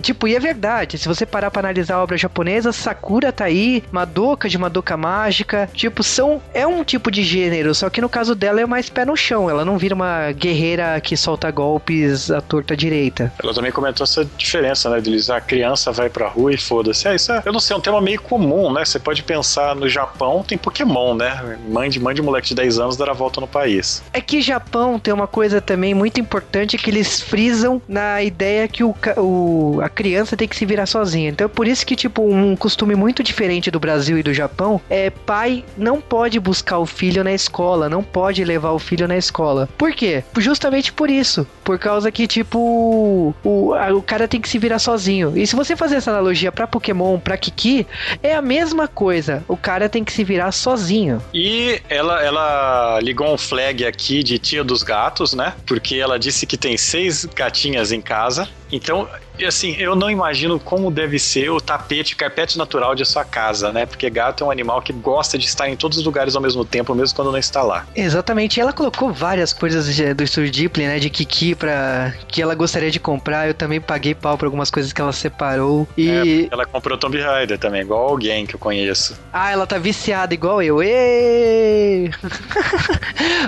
Tipo, 0.00 0.28
e 0.28 0.36
é 0.36 0.40
verdade. 0.40 0.96
Se 0.96 1.08
você 1.08 1.26
parar 1.26 1.50
pra 1.50 1.60
analisar 1.60 1.96
a 1.96 2.02
obra 2.02 2.16
japonesa, 2.16 2.72
Sakura 2.72 3.32
tá 3.32 3.46
aí, 3.46 3.82
Madoka 3.90 4.48
de 4.48 4.56
Madoka 4.56 4.96
Mágica, 4.96 5.68
tipo, 5.74 6.04
são. 6.04 6.40
É 6.54 6.64
um 6.66 6.84
tipo 6.84 7.10
de 7.10 7.24
gênero, 7.24 7.74
só 7.74 7.90
que 7.90 8.00
no 8.00 8.08
caso 8.08 8.34
dela 8.34 8.60
é 8.60 8.66
mais 8.66 8.88
pé 8.88 9.04
no 9.04 9.16
chão. 9.16 9.50
Ela 9.50 9.64
não 9.64 9.76
vira 9.76 9.94
uma 9.94 10.30
guerreira 10.30 11.00
que 11.00 11.16
solta 11.16 11.50
golpes 11.50 12.30
à 12.30 12.40
torta 12.40 12.76
direita. 12.76 13.32
Ela 13.42 13.55
também 13.56 13.72
comentou 13.72 14.04
essa 14.04 14.24
diferença, 14.36 14.90
né? 14.90 15.00
Deles, 15.00 15.30
a 15.30 15.40
criança 15.40 15.90
vai 15.90 16.08
pra 16.08 16.28
rua 16.28 16.52
e 16.52 16.58
foda-se. 16.58 17.08
É, 17.08 17.14
isso 17.14 17.32
é, 17.32 17.42
eu 17.44 17.52
não 17.52 17.60
sei, 17.60 17.74
é 17.74 17.78
um 17.78 17.80
tema 17.80 18.00
meio 18.00 18.20
comum, 18.20 18.72
né? 18.72 18.84
Você 18.84 18.98
pode 18.98 19.22
pensar 19.22 19.74
no 19.74 19.88
Japão, 19.88 20.44
tem 20.46 20.58
Pokémon, 20.58 21.14
né? 21.14 21.58
Mãe 21.68 21.88
de, 21.88 21.98
mãe 21.98 22.14
de 22.14 22.22
moleque 22.22 22.48
de 22.48 22.54
10 22.54 22.78
anos 22.78 22.96
dar 22.96 23.10
a 23.10 23.12
volta 23.12 23.40
no 23.40 23.46
país. 23.46 24.02
É 24.12 24.20
que 24.20 24.40
Japão 24.40 24.98
tem 24.98 25.12
uma 25.12 25.26
coisa 25.26 25.60
também 25.60 25.94
muito 25.94 26.20
importante 26.20 26.76
que 26.76 26.90
eles 26.90 27.20
frisam 27.20 27.80
na 27.88 28.22
ideia 28.22 28.68
que 28.68 28.84
o, 28.84 28.94
o, 29.16 29.80
a 29.82 29.88
criança 29.88 30.36
tem 30.36 30.46
que 30.46 30.56
se 30.56 30.66
virar 30.66 30.86
sozinha. 30.86 31.30
Então 31.30 31.46
é 31.46 31.48
por 31.48 31.66
isso 31.66 31.86
que, 31.86 31.96
tipo, 31.96 32.22
um 32.22 32.54
costume 32.54 32.94
muito 32.94 33.22
diferente 33.22 33.70
do 33.70 33.80
Brasil 33.80 34.18
e 34.18 34.22
do 34.22 34.34
Japão 34.34 34.80
é 34.90 35.10
pai 35.10 35.64
não 35.76 36.00
pode 36.00 36.38
buscar 36.38 36.78
o 36.78 36.86
filho 36.86 37.24
na 37.24 37.32
escola, 37.32 37.88
não 37.88 38.02
pode 38.02 38.44
levar 38.44 38.70
o 38.72 38.78
filho 38.78 39.08
na 39.08 39.16
escola. 39.16 39.68
Por 39.78 39.92
quê? 39.92 40.22
Justamente 40.36 40.92
por 40.92 41.10
isso. 41.10 41.46
Por 41.64 41.78
causa 41.78 42.10
que, 42.10 42.26
tipo, 42.26 43.34
o, 43.46 43.74
a, 43.74 43.94
o 43.94 44.02
cara 44.02 44.26
tem 44.26 44.40
que 44.40 44.48
se 44.48 44.58
virar 44.58 44.80
sozinho. 44.80 45.32
E 45.38 45.46
se 45.46 45.54
você 45.54 45.76
fazer 45.76 45.96
essa 45.96 46.10
analogia 46.10 46.50
para 46.50 46.66
Pokémon, 46.66 47.18
para 47.20 47.36
Kiki, 47.36 47.86
é 48.20 48.34
a 48.34 48.42
mesma 48.42 48.88
coisa. 48.88 49.44
O 49.46 49.56
cara 49.56 49.88
tem 49.88 50.02
que 50.02 50.12
se 50.12 50.24
virar 50.24 50.50
sozinho. 50.50 51.22
E 51.32 51.80
ela, 51.88 52.22
ela 52.22 53.00
ligou 53.00 53.32
um 53.32 53.38
flag 53.38 53.86
aqui 53.86 54.24
de 54.24 54.38
tia 54.38 54.64
dos 54.64 54.82
gatos, 54.82 55.32
né? 55.32 55.54
Porque 55.64 55.94
ela 55.94 56.18
disse 56.18 56.44
que 56.44 56.56
tem 56.56 56.76
seis 56.76 57.24
gatinhas 57.24 57.92
em 57.92 58.00
casa. 58.00 58.48
Então, 58.72 59.08
assim, 59.44 59.76
eu 59.78 59.94
não 59.94 60.10
imagino 60.10 60.58
como 60.58 60.90
deve 60.90 61.18
ser 61.18 61.50
o 61.50 61.60
tapete, 61.60 62.14
o 62.14 62.16
carpete 62.16 62.56
natural 62.56 62.94
de 62.94 63.04
sua 63.04 63.24
casa, 63.24 63.72
né? 63.72 63.84
Porque 63.86 64.08
gato 64.08 64.44
é 64.44 64.46
um 64.46 64.50
animal 64.50 64.80
que 64.80 64.92
gosta 64.92 65.36
de 65.36 65.46
estar 65.46 65.68
em 65.68 65.76
todos 65.76 65.98
os 65.98 66.04
lugares 66.04 66.36
ao 66.36 66.42
mesmo 66.42 66.64
tempo, 66.64 66.94
mesmo 66.94 67.14
quando 67.14 67.30
não 67.32 67.38
está 67.38 67.62
lá. 67.62 67.86
Exatamente. 67.94 68.58
E 68.58 68.60
ela 68.60 68.72
colocou 68.72 69.12
várias 69.12 69.52
coisas 69.52 69.86
do 70.14 70.22
Estúdio 70.22 70.52
Ghibli, 70.52 70.86
né? 70.86 70.98
De 70.98 71.10
Kiki 71.10 71.54
pra... 71.54 72.14
que 72.28 72.40
ela 72.40 72.54
gostaria 72.54 72.90
de 72.90 73.00
comprar. 73.00 73.48
Eu 73.48 73.54
também 73.54 73.80
paguei 73.80 74.14
pau 74.14 74.38
por 74.38 74.46
algumas 74.46 74.70
coisas 74.70 74.92
que 74.92 75.00
ela 75.00 75.12
separou. 75.12 75.88
E... 75.96 76.48
É, 76.50 76.54
ela 76.54 76.64
comprou 76.64 76.96
Tomb 76.96 77.20
Raider 77.20 77.58
também, 77.58 77.82
igual 77.82 78.08
alguém 78.08 78.46
que 78.46 78.54
eu 78.54 78.58
conheço. 78.58 79.18
Ah, 79.32 79.50
ela 79.50 79.66
tá 79.66 79.78
viciada 79.78 80.32
igual 80.34 80.62
eu. 80.62 80.76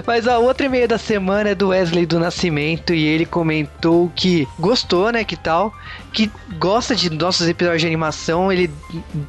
Mas 0.06 0.26
ó, 0.26 0.38
o 0.40 0.44
outro 0.44 0.66
e-mail 0.66 0.88
da 0.88 0.98
semana 0.98 1.50
é 1.50 1.54
do 1.54 1.68
Wesley 1.68 2.06
do 2.06 2.18
Nascimento 2.18 2.94
e 2.94 3.04
ele 3.06 3.26
comentou 3.26 4.10
que 4.14 4.46
gostou, 4.58 5.12
né, 5.12 5.24
que 5.24 5.36
tal, 5.36 5.72
que 6.12 6.30
gosta 6.58 6.94
de 6.94 7.10
nossos 7.10 7.48
episódios 7.48 7.82
de 7.82 7.86
animação, 7.86 8.50
ele 8.50 8.70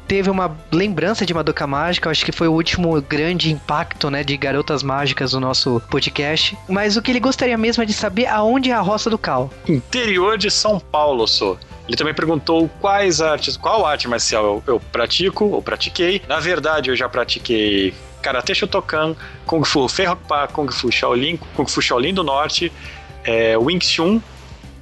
teve 0.06 0.30
uma 0.30 0.56
lembrança 0.72 1.24
de 1.26 1.32
Madoka 1.34 1.66
Mágica, 1.66 2.10
acho 2.10 2.24
que 2.24 2.32
foi 2.32 2.48
o 2.48 2.52
último 2.52 3.00
grande 3.02 3.52
impacto, 3.52 4.10
né, 4.10 4.24
de 4.24 4.36
Garotas 4.36 4.82
Mágicas 4.82 5.32
no 5.32 5.40
nosso 5.40 5.80
podcast. 5.90 6.56
Mas 6.68 6.96
o 6.96 7.02
que 7.02 7.10
ele 7.10 7.20
gostaria 7.20 7.56
mesmo 7.56 7.82
é 7.82 7.86
de 7.86 7.92
saber 7.92 8.26
aonde 8.26 8.70
é 8.70 8.74
a 8.74 8.80
Roça 8.80 9.10
do 9.10 9.18
Cal. 9.18 9.50
Interior 9.68 10.38
de 10.38 10.50
São 10.50 10.80
Paulo, 10.80 11.26
sou. 11.26 11.58
Ele 11.86 11.96
também 11.96 12.14
perguntou 12.14 12.70
quais 12.80 13.20
artes, 13.20 13.56
qual 13.56 13.84
arte 13.84 14.06
marcial 14.06 14.44
eu, 14.44 14.74
eu 14.74 14.80
pratico 14.92 15.46
ou 15.46 15.60
pratiquei. 15.60 16.22
Na 16.28 16.38
verdade, 16.38 16.88
eu 16.88 16.96
já 16.96 17.08
pratiquei 17.08 17.92
Karate 18.22 18.54
Shotokan, 18.54 19.16
Kung 19.44 19.64
Fu 19.64 19.88
Ferropa, 19.88 20.46
Kung 20.48 20.70
Fu 20.70 20.92
Shaolin, 20.92 21.36
Kung 21.56 21.66
Fu 21.66 21.82
Shaolin 21.82 22.14
do 22.14 22.22
Norte, 22.22 22.72
é, 23.24 23.58
Wing 23.58 23.80
Chun, 23.80 24.20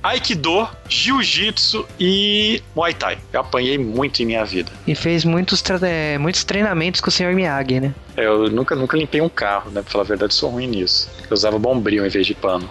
Aikido, 0.03 0.69
Jiu-Jitsu 0.89 1.87
e 1.99 2.63
Muay 2.75 2.95
Thai. 2.95 3.19
Eu 3.33 3.41
apanhei 3.41 3.77
muito 3.79 4.23
em 4.23 4.27
minha 4.27 4.45
vida. 4.45 4.71
E 4.87 4.95
fez 4.95 5.25
muitos, 5.25 5.63
é, 5.83 6.17
muitos 6.19 6.45
treinamentos 6.45 7.01
com 7.01 7.09
o 7.09 7.13
Sr. 7.13 7.35
Miyagi, 7.35 7.81
né? 7.81 7.95
É, 8.17 8.25
eu 8.25 8.49
nunca, 8.51 8.75
nunca 8.75 8.97
limpei 8.97 9.21
um 9.21 9.29
carro, 9.29 9.71
né? 9.71 9.83
Pra 9.83 9.91
falar 9.91 10.05
a 10.05 10.07
verdade, 10.07 10.35
sou 10.35 10.51
ruim 10.51 10.67
nisso. 10.67 11.11
Eu 11.29 11.35
usava 11.35 11.59
bombril 11.59 12.07
em 12.07 12.09
vez 12.09 12.27
de 12.27 12.35
pano. 12.35 12.69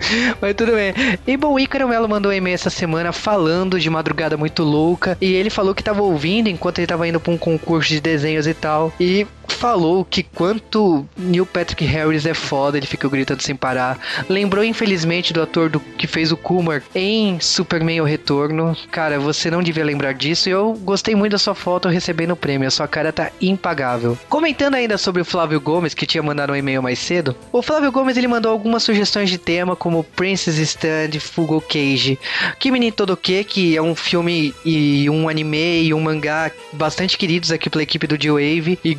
Mas 0.40 0.54
tudo 0.54 0.72
bem. 0.72 0.94
E 1.26 1.36
bom, 1.36 1.54
o 1.54 1.60
Ícaro 1.60 1.88
Melo 1.88 2.08
mandou 2.08 2.30
um 2.30 2.34
e-mail 2.34 2.54
essa 2.54 2.70
semana 2.70 3.12
falando 3.12 3.78
de 3.78 3.90
Madrugada 3.90 4.36
Muito 4.36 4.62
Louca. 4.62 5.16
E 5.20 5.32
ele 5.32 5.50
falou 5.50 5.74
que 5.74 5.82
tava 5.82 6.02
ouvindo 6.02 6.48
enquanto 6.48 6.78
ele 6.78 6.86
tava 6.86 7.06
indo 7.06 7.20
pra 7.20 7.32
um 7.32 7.38
concurso 7.38 7.90
de 7.90 8.00
desenhos 8.00 8.46
e 8.46 8.54
tal. 8.54 8.92
E 8.98 9.26
falou 9.50 10.04
que 10.04 10.22
quanto 10.22 11.06
Neil 11.16 11.46
Patrick 11.46 11.84
Harris 11.84 12.26
é 12.26 12.34
foda, 12.34 12.76
ele 12.76 12.86
ficou 12.86 13.10
gritando 13.10 13.42
sem 13.42 13.54
parar. 13.54 13.98
Lembrou, 14.28 14.64
infelizmente, 14.64 15.32
do 15.32 15.42
ator 15.42 15.68
do, 15.68 15.80
que 15.80 16.06
fez 16.06 16.32
o 16.32 16.36
Kumar 16.36 16.82
em 16.94 17.38
Superman 17.40 18.00
O 18.00 18.04
Retorno. 18.04 18.76
Cara, 18.90 19.18
você 19.18 19.50
não 19.50 19.62
devia 19.62 19.84
lembrar 19.84 20.14
disso. 20.14 20.48
E 20.48 20.52
eu 20.52 20.74
gostei 20.82 21.14
muito 21.14 21.32
da 21.32 21.38
sua 21.38 21.54
foto 21.54 21.88
recebendo 21.88 22.32
o 22.32 22.36
prêmio. 22.36 22.68
A 22.68 22.70
sua 22.70 22.88
cara 22.88 23.12
tá 23.12 23.30
impagável. 23.40 24.18
Comentando 24.28 24.74
ainda 24.74 24.96
sobre 24.98 25.22
o 25.22 25.24
Flávio 25.24 25.60
Gomes, 25.60 25.94
que 25.94 26.06
tinha 26.06 26.22
mandado 26.22 26.52
um 26.52 26.56
e-mail 26.56 26.82
mais 26.82 26.98
cedo. 26.98 27.36
O 27.52 27.62
Flávio 27.62 27.92
Gomes 27.92 28.16
ele 28.16 28.28
mandou 28.28 28.52
algumas 28.52 28.82
sugestões 28.82 29.30
de 29.30 29.38
tema, 29.38 29.76
como 29.76 30.04
Princess 30.04 30.58
Stand, 30.58 31.18
Fugo 31.20 31.60
Cage, 31.60 32.18
Kimi 32.58 32.90
Todoke, 32.90 33.44
que 33.44 33.76
é 33.76 33.82
um 33.82 33.94
filme 33.94 34.54
e 34.64 35.08
um 35.10 35.28
anime 35.28 35.82
e 35.84 35.94
um 35.94 36.00
mangá 36.00 36.50
bastante 36.72 37.18
queridos 37.18 37.52
aqui 37.52 37.68
pela 37.68 37.82
equipe 37.82 38.06
do 38.06 38.20
G-Wave. 38.20 38.78
E 38.82 38.94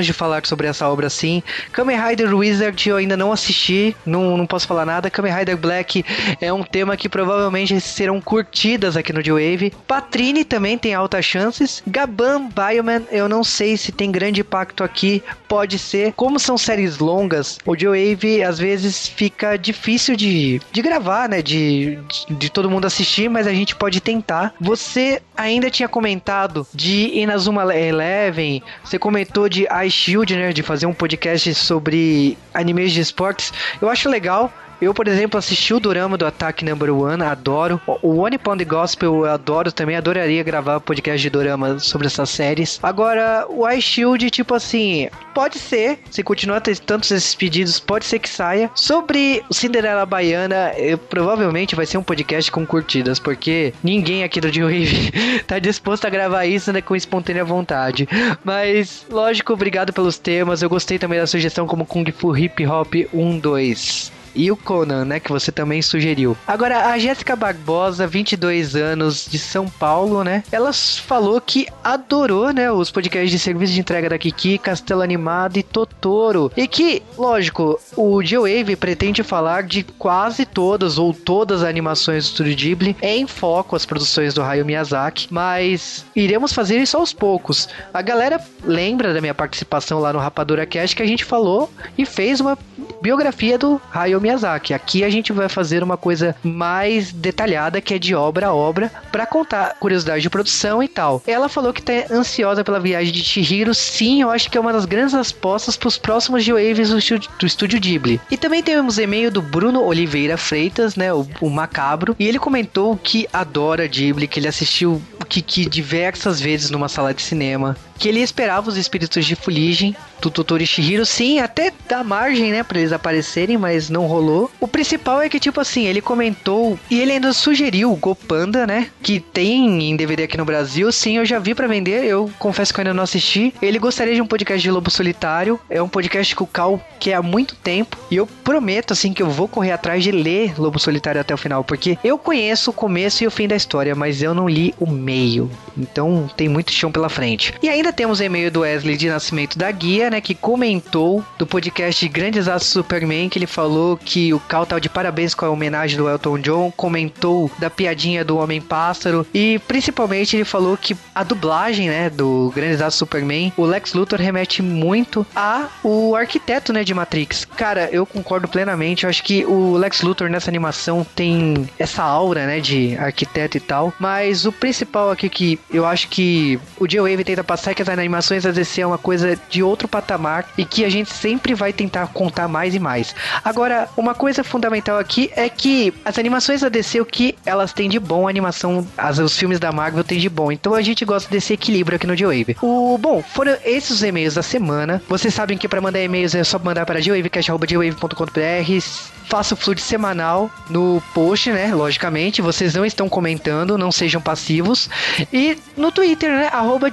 de 0.00 0.12
falar 0.12 0.44
sobre 0.46 0.66
essa 0.66 0.88
obra 0.88 1.10
sim. 1.10 1.42
Kamen 1.72 1.98
Rider 2.00 2.34
Wizard 2.34 2.88
eu 2.88 2.96
ainda 2.96 3.16
não 3.16 3.32
assisti, 3.32 3.96
não, 4.06 4.36
não 4.36 4.46
posso 4.46 4.66
falar 4.66 4.86
nada. 4.86 5.10
Kamen 5.10 5.32
Rider 5.32 5.56
Black 5.56 6.04
é 6.40 6.52
um 6.52 6.62
tema 6.62 6.96
que 6.96 7.08
provavelmente 7.08 7.80
serão 7.80 8.20
curtidas 8.20 8.96
aqui 8.96 9.12
no 9.12 9.22
G-Wave. 9.22 9.72
Patrine 9.86 10.44
também 10.44 10.78
tem 10.78 10.94
altas 10.94 11.24
chances. 11.24 11.82
Gaban 11.86 12.48
Bioman, 12.48 13.02
eu 13.10 13.28
não 13.28 13.44
sei 13.44 13.76
se 13.76 13.92
tem 13.92 14.10
grande 14.10 14.40
impacto 14.40 14.84
aqui, 14.84 15.22
pode 15.48 15.78
ser. 15.78 16.12
Como 16.14 16.38
são 16.38 16.56
séries 16.56 16.98
longas, 16.98 17.58
o 17.66 17.76
G-Wave 17.76 18.42
às 18.42 18.58
vezes 18.58 19.08
fica 19.08 19.56
difícil 19.56 20.16
de, 20.16 20.60
de 20.70 20.82
gravar, 20.82 21.28
né? 21.28 21.42
De, 21.42 21.98
de, 22.28 22.34
de 22.34 22.50
todo 22.50 22.70
mundo 22.70 22.86
assistir, 22.86 23.28
mas 23.28 23.46
a 23.46 23.52
gente 23.52 23.76
pode 23.76 24.00
tentar. 24.00 24.54
Você 24.60 25.20
ainda 25.36 25.70
tinha 25.70 25.88
comentado 25.88 26.66
de 26.72 27.10
Inazuma 27.18 27.74
Eleven, 27.74 28.62
você 28.84 28.98
comentou 28.98 29.48
de 29.48 29.66
Ice 29.84 29.96
Shield, 29.96 30.36
né? 30.36 30.52
De 30.52 30.62
fazer 30.62 30.86
um 30.86 30.94
podcast 30.94 31.54
sobre 31.54 32.36
animes 32.52 32.92
de 32.92 33.00
esportes. 33.00 33.52
Eu 33.80 33.88
acho 33.88 34.08
legal. 34.08 34.52
Eu, 34.82 34.92
por 34.92 35.06
exemplo, 35.06 35.38
assisti 35.38 35.72
o 35.72 35.78
Dorama 35.78 36.18
do 36.18 36.26
Attack 36.26 36.64
Number 36.64 36.92
One, 36.92 37.22
adoro. 37.22 37.80
O 38.02 38.16
One 38.16 38.36
Pound 38.36 38.64
Gospel 38.64 39.14
eu 39.14 39.24
adoro 39.26 39.70
também, 39.70 39.94
adoraria 39.94 40.42
gravar 40.42 40.80
podcast 40.80 41.22
de 41.22 41.30
Dorama 41.30 41.78
sobre 41.78 42.08
essas 42.08 42.28
séries. 42.30 42.80
Agora, 42.82 43.46
o 43.48 43.68
Ice 43.70 43.82
Shield, 43.82 44.28
tipo 44.28 44.52
assim, 44.56 45.08
pode 45.32 45.60
ser, 45.60 46.00
se 46.10 46.24
continuar 46.24 46.60
tendo 46.60 46.80
tantos 46.80 47.12
esses 47.12 47.32
pedidos, 47.32 47.78
pode 47.78 48.04
ser 48.04 48.18
que 48.18 48.28
saia. 48.28 48.72
Sobre 48.74 49.44
o 49.48 49.54
Cinderela 49.54 50.04
Baiana, 50.04 50.72
eu, 50.76 50.98
provavelmente 50.98 51.76
vai 51.76 51.86
ser 51.86 51.98
um 51.98 52.02
podcast 52.02 52.50
com 52.50 52.66
curtidas, 52.66 53.20
porque 53.20 53.72
ninguém 53.84 54.24
aqui 54.24 54.40
do 54.40 54.50
J-Wave 54.50 55.12
tá 55.46 55.60
disposto 55.60 56.06
a 56.06 56.10
gravar 56.10 56.44
isso 56.44 56.72
né, 56.72 56.82
com 56.82 56.96
espontânea 56.96 57.44
vontade. 57.44 58.08
Mas, 58.42 59.06
lógico, 59.08 59.52
obrigado 59.52 59.92
pelos 59.92 60.18
temas. 60.18 60.60
Eu 60.60 60.68
gostei 60.68 60.98
também 60.98 61.20
da 61.20 61.26
sugestão 61.28 61.68
como 61.68 61.86
Kung 61.86 62.10
Fu 62.10 62.36
Hip 62.36 62.66
Hop 62.66 62.94
1, 63.14 63.38
2 63.38 64.21
e 64.34 64.50
o 64.50 64.56
Conan, 64.56 65.04
né, 65.04 65.20
que 65.20 65.30
você 65.30 65.50
também 65.52 65.82
sugeriu. 65.82 66.36
Agora, 66.46 66.86
a 66.86 66.98
Jéssica 66.98 67.36
Barbosa, 67.36 68.06
22 68.06 68.76
anos, 68.76 69.26
de 69.30 69.38
São 69.38 69.68
Paulo, 69.68 70.24
né, 70.24 70.42
ela 70.50 70.72
falou 70.72 71.40
que 71.40 71.66
adorou, 71.82 72.52
né, 72.52 72.70
os 72.70 72.90
podcasts 72.90 73.30
de 73.30 73.38
serviço 73.38 73.72
de 73.72 73.80
entrega 73.80 74.08
da 74.08 74.18
Kiki, 74.18 74.58
Castelo 74.58 75.02
Animado 75.02 75.56
e 75.56 75.62
Totoro. 75.62 76.50
E 76.56 76.66
que, 76.66 77.02
lógico, 77.16 77.78
o 77.96 78.22
G-Wave 78.22 78.76
pretende 78.76 79.22
falar 79.22 79.62
de 79.64 79.82
quase 79.82 80.46
todas 80.46 80.98
ou 80.98 81.12
todas 81.12 81.62
as 81.62 81.68
animações 81.68 82.24
do 82.24 82.30
Studio 82.30 82.56
Ghibli 82.56 82.96
em 83.02 83.26
foco 83.26 83.76
as 83.76 83.86
produções 83.86 84.34
do 84.34 84.42
Hayao 84.42 84.66
Miyazaki, 84.66 85.28
mas 85.30 86.04
iremos 86.14 86.52
fazer 86.52 86.78
isso 86.78 86.96
aos 86.96 87.12
poucos. 87.12 87.68
A 87.92 88.02
galera 88.02 88.40
lembra 88.64 89.12
da 89.12 89.20
minha 89.20 89.34
participação 89.34 89.98
lá 89.98 90.12
no 90.12 90.18
Rapadura 90.18 90.66
Cast 90.66 90.96
que 90.96 91.02
a 91.02 91.06
gente 91.06 91.24
falou 91.24 91.70
e 91.96 92.04
fez 92.04 92.40
uma 92.40 92.58
biografia 93.02 93.58
do 93.58 93.82
Hayao 93.92 94.20
Miyazaki. 94.20 94.72
Aqui 94.72 95.02
a 95.02 95.10
gente 95.10 95.32
vai 95.32 95.48
fazer 95.48 95.82
uma 95.82 95.96
coisa 95.96 96.36
mais 96.42 97.10
detalhada, 97.12 97.80
que 97.80 97.94
é 97.94 97.98
de 97.98 98.14
obra 98.14 98.46
a 98.46 98.54
obra, 98.54 98.90
para 99.10 99.26
contar 99.26 99.76
curiosidade 99.80 100.22
de 100.22 100.30
produção 100.30 100.82
e 100.82 100.88
tal. 100.88 101.20
Ela 101.26 101.48
falou 101.48 101.72
que 101.72 101.82
tá 101.82 101.92
ansiosa 102.10 102.62
pela 102.62 102.78
viagem 102.78 103.12
de 103.12 103.24
Chihiro. 103.24 103.74
Sim, 103.74 104.22
eu 104.22 104.30
acho 104.30 104.48
que 104.48 104.56
é 104.56 104.60
uma 104.60 104.72
das 104.72 104.84
grandes 104.84 105.14
apostas 105.14 105.76
para 105.76 105.88
os 105.88 105.98
próximos 105.98 106.44
G-Waves 106.44 106.90
do, 106.90 107.18
do 107.38 107.46
estúdio 107.46 107.80
Ghibli. 107.80 108.20
E 108.30 108.36
também 108.36 108.62
temos 108.62 108.98
e-mail 108.98 109.30
do 109.30 109.42
Bruno 109.42 109.82
Oliveira 109.82 110.36
Freitas, 110.36 110.94
né, 110.94 111.12
o, 111.12 111.26
o 111.40 111.50
Macabro, 111.50 112.14
e 112.18 112.28
ele 112.28 112.38
comentou 112.38 112.96
que 112.96 113.28
adora 113.32 113.86
Ghibli, 113.86 114.28
que 114.28 114.38
ele 114.38 114.48
assistiu 114.48 115.02
Kiki 115.32 115.64
diversas 115.64 116.38
vezes 116.38 116.68
numa 116.68 116.90
sala 116.90 117.14
de 117.14 117.22
cinema, 117.22 117.74
que 118.02 118.08
ele 118.08 118.20
esperava 118.20 118.68
os 118.68 118.76
espíritos 118.76 119.24
de 119.24 119.36
fuligem 119.36 119.94
do 120.20 120.28
Totoro 120.28 120.60
e 120.60 120.66
Shihiro, 120.66 121.06
sim, 121.06 121.38
até 121.38 121.72
dá 121.88 122.02
margem, 122.02 122.50
né, 122.50 122.64
para 122.64 122.80
eles 122.80 122.92
aparecerem, 122.92 123.56
mas 123.56 123.88
não 123.88 124.06
rolou. 124.06 124.50
O 124.58 124.66
principal 124.66 125.22
é 125.22 125.28
que, 125.28 125.38
tipo 125.38 125.60
assim, 125.60 125.86
ele 125.86 126.00
comentou 126.00 126.76
e 126.90 127.00
ele 127.00 127.12
ainda 127.12 127.32
sugeriu 127.32 127.92
o 127.92 127.96
Gopanda, 127.96 128.66
né, 128.66 128.88
que 129.04 129.20
tem 129.20 129.90
em 129.90 129.94
DVD 129.94 130.24
aqui 130.24 130.36
no 130.36 130.44
Brasil. 130.44 130.90
Sim, 130.90 131.18
eu 131.18 131.24
já 131.24 131.38
vi 131.38 131.54
para 131.54 131.68
vender, 131.68 132.04
eu 132.04 132.28
confesso 132.40 132.74
que 132.74 132.80
eu 132.80 132.82
ainda 132.82 132.94
não 132.94 133.04
assisti. 133.04 133.54
Ele 133.62 133.78
gostaria 133.78 134.14
de 134.16 134.20
um 134.20 134.26
podcast 134.26 134.60
de 134.60 134.70
Lobo 134.70 134.90
Solitário, 134.90 135.60
é 135.70 135.80
um 135.80 135.88
podcast 135.88 136.34
que 136.34 136.42
o 136.42 136.46
Cal 136.46 136.84
quer 136.98 137.14
há 137.14 137.22
muito 137.22 137.54
tempo, 137.54 137.96
e 138.10 138.16
eu 138.16 138.26
prometo, 138.26 138.94
assim, 138.94 139.12
que 139.12 139.22
eu 139.22 139.30
vou 139.30 139.46
correr 139.46 139.70
atrás 139.70 140.02
de 140.02 140.10
ler 140.10 140.58
Lobo 140.58 140.78
Solitário 140.80 141.20
até 141.20 141.32
o 141.32 141.38
final, 141.38 141.62
porque 141.62 141.96
eu 142.02 142.18
conheço 142.18 142.70
o 142.70 142.74
começo 142.74 143.22
e 143.22 143.28
o 143.28 143.30
fim 143.30 143.46
da 143.46 143.54
história, 143.54 143.94
mas 143.94 144.22
eu 144.22 144.34
não 144.34 144.48
li 144.48 144.74
o 144.80 144.90
meio. 144.90 145.48
Então 145.78 146.28
tem 146.36 146.48
muito 146.48 146.72
chão 146.72 146.90
pela 146.90 147.08
frente. 147.08 147.54
E 147.62 147.68
ainda 147.68 147.91
temos 147.92 148.20
e-mail 148.20 148.50
do 148.50 148.60
Wesley 148.60 148.96
de 148.96 149.08
Nascimento 149.08 149.58
da 149.58 149.70
Guia, 149.70 150.10
né, 150.10 150.20
que 150.20 150.34
comentou 150.34 151.24
do 151.38 151.46
podcast 151.46 152.08
Grandes 152.08 152.48
Aços 152.48 152.68
Superman, 152.68 153.28
que 153.28 153.38
ele 153.38 153.46
falou 153.46 153.96
que 153.96 154.32
o 154.32 154.40
Cal 154.40 154.66
tá 154.66 154.78
de 154.78 154.88
parabéns 154.88 155.34
com 155.34 155.44
a 155.44 155.50
homenagem 155.50 155.96
do 155.96 156.08
Elton 156.08 156.38
John, 156.38 156.72
comentou 156.76 157.50
da 157.58 157.68
piadinha 157.68 158.24
do 158.24 158.38
Homem-Pássaro 158.38 159.26
e 159.32 159.60
principalmente 159.68 160.36
ele 160.36 160.44
falou 160.44 160.76
que 160.76 160.96
a 161.14 161.22
dublagem, 161.22 161.88
né, 161.88 162.08
do 162.08 162.50
Grandes 162.54 162.80
Aços 162.80 162.98
Superman, 162.98 163.52
o 163.56 163.64
Lex 163.64 163.92
Luthor 163.92 164.20
remete 164.20 164.62
muito 164.62 165.26
a 165.36 165.68
o 165.84 166.16
arquiteto, 166.16 166.72
né, 166.72 166.84
de 166.84 166.94
Matrix. 166.94 167.44
Cara, 167.44 167.88
eu 167.92 168.06
concordo 168.06 168.48
plenamente, 168.48 169.04
eu 169.04 169.10
acho 169.10 169.22
que 169.22 169.44
o 169.44 169.76
Lex 169.76 170.02
Luthor 170.02 170.28
nessa 170.30 170.50
animação 170.50 171.06
tem 171.14 171.68
essa 171.78 172.02
aura, 172.02 172.46
né, 172.46 172.60
de 172.60 172.96
arquiteto 172.96 173.56
e 173.56 173.60
tal, 173.60 173.92
mas 173.98 174.46
o 174.46 174.52
principal 174.52 175.10
aqui 175.10 175.28
que 175.28 175.60
eu 175.70 175.84
acho 175.84 176.08
que 176.08 176.58
o 176.78 176.86
J-Wave 176.86 177.24
tenta 177.24 177.44
passar 177.44 177.72
é 177.72 177.74
que 177.74 177.81
as 177.90 177.98
animações 177.98 178.42
da 178.42 178.50
DC 178.50 178.80
é 178.80 178.86
uma 178.86 178.98
coisa 178.98 179.38
de 179.48 179.62
outro 179.62 179.86
patamar 179.86 180.46
e 180.56 180.64
que 180.64 180.84
a 180.84 180.90
gente 180.90 181.12
sempre 181.12 181.54
vai 181.54 181.72
tentar 181.72 182.08
contar 182.08 182.48
mais 182.48 182.74
e 182.74 182.78
mais. 182.78 183.14
Agora, 183.44 183.88
uma 183.96 184.14
coisa 184.14 184.42
fundamental 184.42 184.98
aqui 184.98 185.30
é 185.36 185.48
que 185.48 185.92
as 186.04 186.18
animações 186.18 186.60
da 186.60 186.68
DC, 186.68 187.00
o 187.00 187.06
que 187.06 187.36
elas 187.44 187.72
têm 187.72 187.88
de 187.88 187.98
bom, 187.98 188.26
a 188.26 188.30
animação, 188.30 188.86
as, 188.96 189.18
os 189.18 189.36
filmes 189.36 189.60
da 189.60 189.70
Marvel 189.70 190.02
têm 190.02 190.18
de 190.18 190.28
bom. 190.28 190.50
Então 190.50 190.74
a 190.74 190.82
gente 190.82 191.04
gosta 191.04 191.30
desse 191.30 191.52
equilíbrio 191.52 191.96
aqui 191.96 192.06
no 192.06 192.16
J-Wave. 192.16 192.56
O, 192.62 192.98
bom, 192.98 193.22
foram 193.22 193.56
esses 193.64 193.92
os 193.92 194.02
e-mails 194.02 194.34
da 194.34 194.42
semana. 194.42 195.02
Vocês 195.08 195.32
sabem 195.32 195.58
que 195.58 195.68
para 195.68 195.80
mandar 195.80 196.00
e-mails 196.00 196.34
é 196.34 196.42
só 196.42 196.58
mandar 196.58 196.86
para 196.86 197.00
jwavecast.com.br 197.00 199.12
faço 199.28 199.56
fluid 199.56 199.80
semanal 199.80 200.50
no 200.68 201.02
post, 201.14 201.50
né? 201.50 201.74
Logicamente, 201.74 202.42
vocês 202.42 202.74
não 202.74 202.84
estão 202.84 203.08
comentando, 203.08 203.78
não 203.78 203.90
sejam 203.90 204.20
passivos. 204.20 204.88
E 205.32 205.58
no 205.76 205.90
Twitter, 205.90 206.30
né? 206.30 206.48
Arroba. 206.52 206.90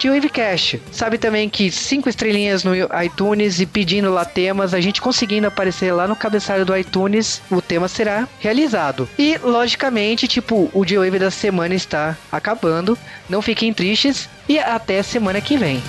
Sabe 0.92 1.18
também 1.18 1.50
que 1.50 1.72
cinco 1.72 2.10
estrelinhas 2.10 2.64
no 2.64 2.74
iTunes 3.04 3.60
e 3.60 3.66
pedindo 3.66 4.12
lá 4.12 4.24
temas, 4.24 4.74
a 4.74 4.80
gente 4.80 5.02
conseguindo 5.02 5.48
aparecer 5.48 5.92
lá 5.92 6.08
no 6.08 6.16
cabeçalho 6.16 6.66
do 6.66 6.76
iTunes, 6.76 7.42
o 7.50 7.62
tema 7.62 7.88
será 7.88 8.28
realizado. 8.40 9.10
E, 9.18 9.38
logicamente, 9.44 10.28
tipo, 10.28 10.70
o 10.74 10.86
J-Wave 10.86 11.20
da 11.20 11.32
semana 11.32 11.76
está 11.76 12.16
acabando. 12.32 12.98
Não 13.28 13.42
fiquem 13.42 13.74
tristes 13.74 14.30
e 14.48 14.58
até 14.60 15.04
semana 15.04 15.42
que 15.42 15.58
vem. 15.58 15.82